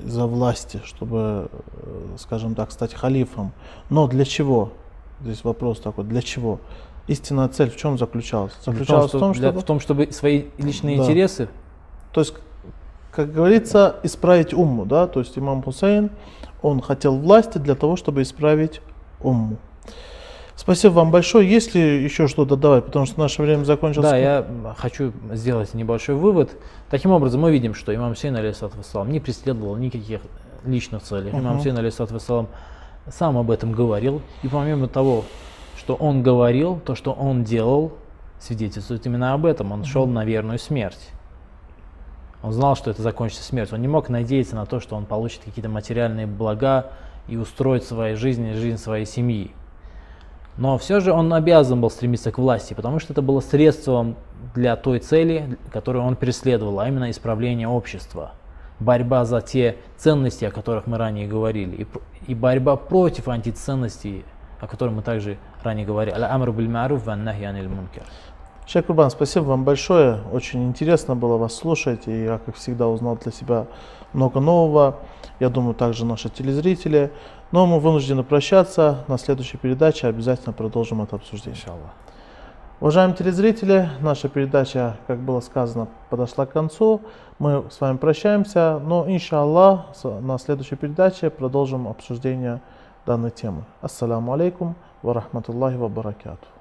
из-за 0.04 0.26
власти, 0.26 0.80
чтобы, 0.84 1.48
э, 1.72 2.16
скажем 2.18 2.54
так, 2.54 2.72
стать 2.72 2.94
халифом. 2.94 3.52
Но 3.90 4.06
для 4.06 4.24
чего? 4.24 4.72
Здесь 5.20 5.44
вопрос 5.44 5.80
такой, 5.80 6.04
для 6.04 6.22
чего? 6.22 6.58
Истинная 7.06 7.48
цель 7.48 7.70
в 7.70 7.76
чем 7.76 7.98
заключалась? 7.98 8.52
Заключалась 8.64 9.12
в 9.12 9.18
том, 9.18 9.34
чтобы, 9.34 9.60
в 9.60 9.64
том, 9.64 9.80
чтобы 9.80 10.12
свои 10.12 10.44
личные 10.58 10.96
да. 10.96 11.04
интересы. 11.04 11.48
То 12.12 12.20
есть, 12.20 12.34
как 13.10 13.32
говорится, 13.32 13.96
исправить 14.02 14.54
умму, 14.54 14.84
да, 14.84 15.06
то 15.06 15.20
есть 15.20 15.36
имам 15.38 15.62
Хусейн, 15.62 16.10
он 16.62 16.80
хотел 16.80 17.16
власти 17.16 17.58
для 17.58 17.74
того, 17.74 17.96
чтобы 17.96 18.22
исправить 18.22 18.80
умму. 19.20 19.56
Спасибо 20.62 20.92
вам 20.92 21.10
большое. 21.10 21.50
Есть 21.50 21.74
ли 21.74 22.04
еще 22.04 22.28
что-то 22.28 22.54
добавить, 22.54 22.84
потому 22.84 23.04
что 23.04 23.18
наше 23.18 23.42
время 23.42 23.64
закончилось? 23.64 24.08
Да, 24.08 24.16
я 24.16 24.46
хочу 24.78 25.12
сделать 25.32 25.74
небольшой 25.74 26.14
вывод. 26.14 26.52
Таким 26.88 27.10
образом, 27.10 27.40
мы 27.40 27.50
видим, 27.50 27.74
что 27.74 27.92
имам 27.92 28.14
Сейн, 28.14 28.36
алейсалам, 28.36 29.10
не 29.10 29.18
преследовал 29.18 29.74
никаких 29.74 30.20
личных 30.64 31.02
целей. 31.02 31.30
Uh-huh. 31.30 31.40
Имам 31.40 31.60
Сейн, 31.62 31.76
алейсалам, 31.76 32.46
сам 33.10 33.38
об 33.38 33.50
этом 33.50 33.72
говорил. 33.72 34.22
И 34.44 34.48
помимо 34.48 34.86
того, 34.86 35.24
что 35.76 35.96
он 35.96 36.22
говорил, 36.22 36.78
то, 36.78 36.94
что 36.94 37.10
он 37.12 37.42
делал, 37.42 37.94
свидетельствует 38.38 39.04
именно 39.04 39.32
об 39.32 39.46
этом. 39.46 39.72
Он 39.72 39.80
uh-huh. 39.80 39.86
шел 39.86 40.06
на 40.06 40.24
верную 40.24 40.60
смерть. 40.60 41.08
Он 42.40 42.52
знал, 42.52 42.76
что 42.76 42.92
это 42.92 43.02
закончится 43.02 43.42
смертью. 43.42 43.74
Он 43.74 43.82
не 43.82 43.88
мог 43.88 44.08
надеяться 44.08 44.54
на 44.54 44.66
то, 44.66 44.78
что 44.78 44.94
он 44.94 45.06
получит 45.06 45.42
какие-то 45.44 45.68
материальные 45.68 46.28
блага 46.28 46.92
и 47.26 47.36
устроит 47.36 47.82
свою 47.82 48.16
жизнь 48.16 48.46
и 48.46 48.54
жизнь 48.54 48.78
своей 48.78 49.06
семьи. 49.06 49.50
Но 50.56 50.76
все 50.78 51.00
же 51.00 51.12
он 51.12 51.32
обязан 51.32 51.80
был 51.80 51.90
стремиться 51.90 52.30
к 52.30 52.38
власти, 52.38 52.74
потому 52.74 52.98
что 52.98 53.12
это 53.12 53.22
было 53.22 53.40
средством 53.40 54.16
для 54.54 54.76
той 54.76 54.98
цели, 54.98 55.58
которую 55.72 56.04
он 56.04 56.16
преследовал, 56.16 56.80
а 56.80 56.88
именно 56.88 57.10
исправление 57.10 57.68
общества. 57.68 58.32
Борьба 58.78 59.24
за 59.24 59.40
те 59.40 59.76
ценности, 59.96 60.44
о 60.44 60.50
которых 60.50 60.86
мы 60.86 60.98
ранее 60.98 61.26
говорили, 61.26 61.82
и, 61.82 61.86
и 62.32 62.34
борьба 62.34 62.76
против 62.76 63.28
антиценностей, 63.28 64.24
о 64.60 64.66
которых 64.66 64.94
мы 64.94 65.02
также 65.02 65.38
ранее 65.62 65.86
говорили. 65.86 66.14
Шейх 68.72 68.86
Курбан, 68.86 69.10
спасибо 69.10 69.44
вам 69.44 69.64
большое. 69.64 70.20
Очень 70.32 70.66
интересно 70.66 71.14
было 71.14 71.36
вас 71.36 71.54
слушать, 71.54 72.08
и 72.08 72.24
я, 72.24 72.38
как 72.38 72.54
всегда, 72.54 72.88
узнал 72.88 73.18
для 73.18 73.30
себя 73.30 73.66
много 74.14 74.40
нового. 74.40 74.96
Я 75.40 75.50
думаю, 75.50 75.74
также 75.74 76.06
наши 76.06 76.30
телезрители. 76.30 77.12
Но 77.50 77.66
мы 77.66 77.80
вынуждены 77.80 78.22
прощаться. 78.22 79.04
На 79.08 79.18
следующей 79.18 79.58
передаче 79.58 80.06
обязательно 80.06 80.54
продолжим 80.54 81.02
это 81.02 81.16
обсуждение. 81.16 81.60
Иншаллах. 81.60 81.90
Уважаемые 82.80 83.14
телезрители, 83.14 83.90
наша 84.00 84.30
передача, 84.30 84.96
как 85.06 85.18
было 85.18 85.40
сказано, 85.40 85.88
подошла 86.08 86.46
к 86.46 86.52
концу. 86.52 87.02
Мы 87.38 87.64
с 87.70 87.78
вами 87.78 87.98
прощаемся, 87.98 88.80
но, 88.82 89.04
иншаллах, 89.06 89.88
на 90.02 90.38
следующей 90.38 90.76
передаче 90.76 91.28
продолжим 91.28 91.88
обсуждение 91.88 92.62
данной 93.04 93.32
темы. 93.32 93.64
Ассаламу 93.82 94.32
алейкум 94.32 94.76
ва 95.02 95.12
рахматуллахи 95.12 95.76
ва 95.76 95.88
баракату. 95.88 96.51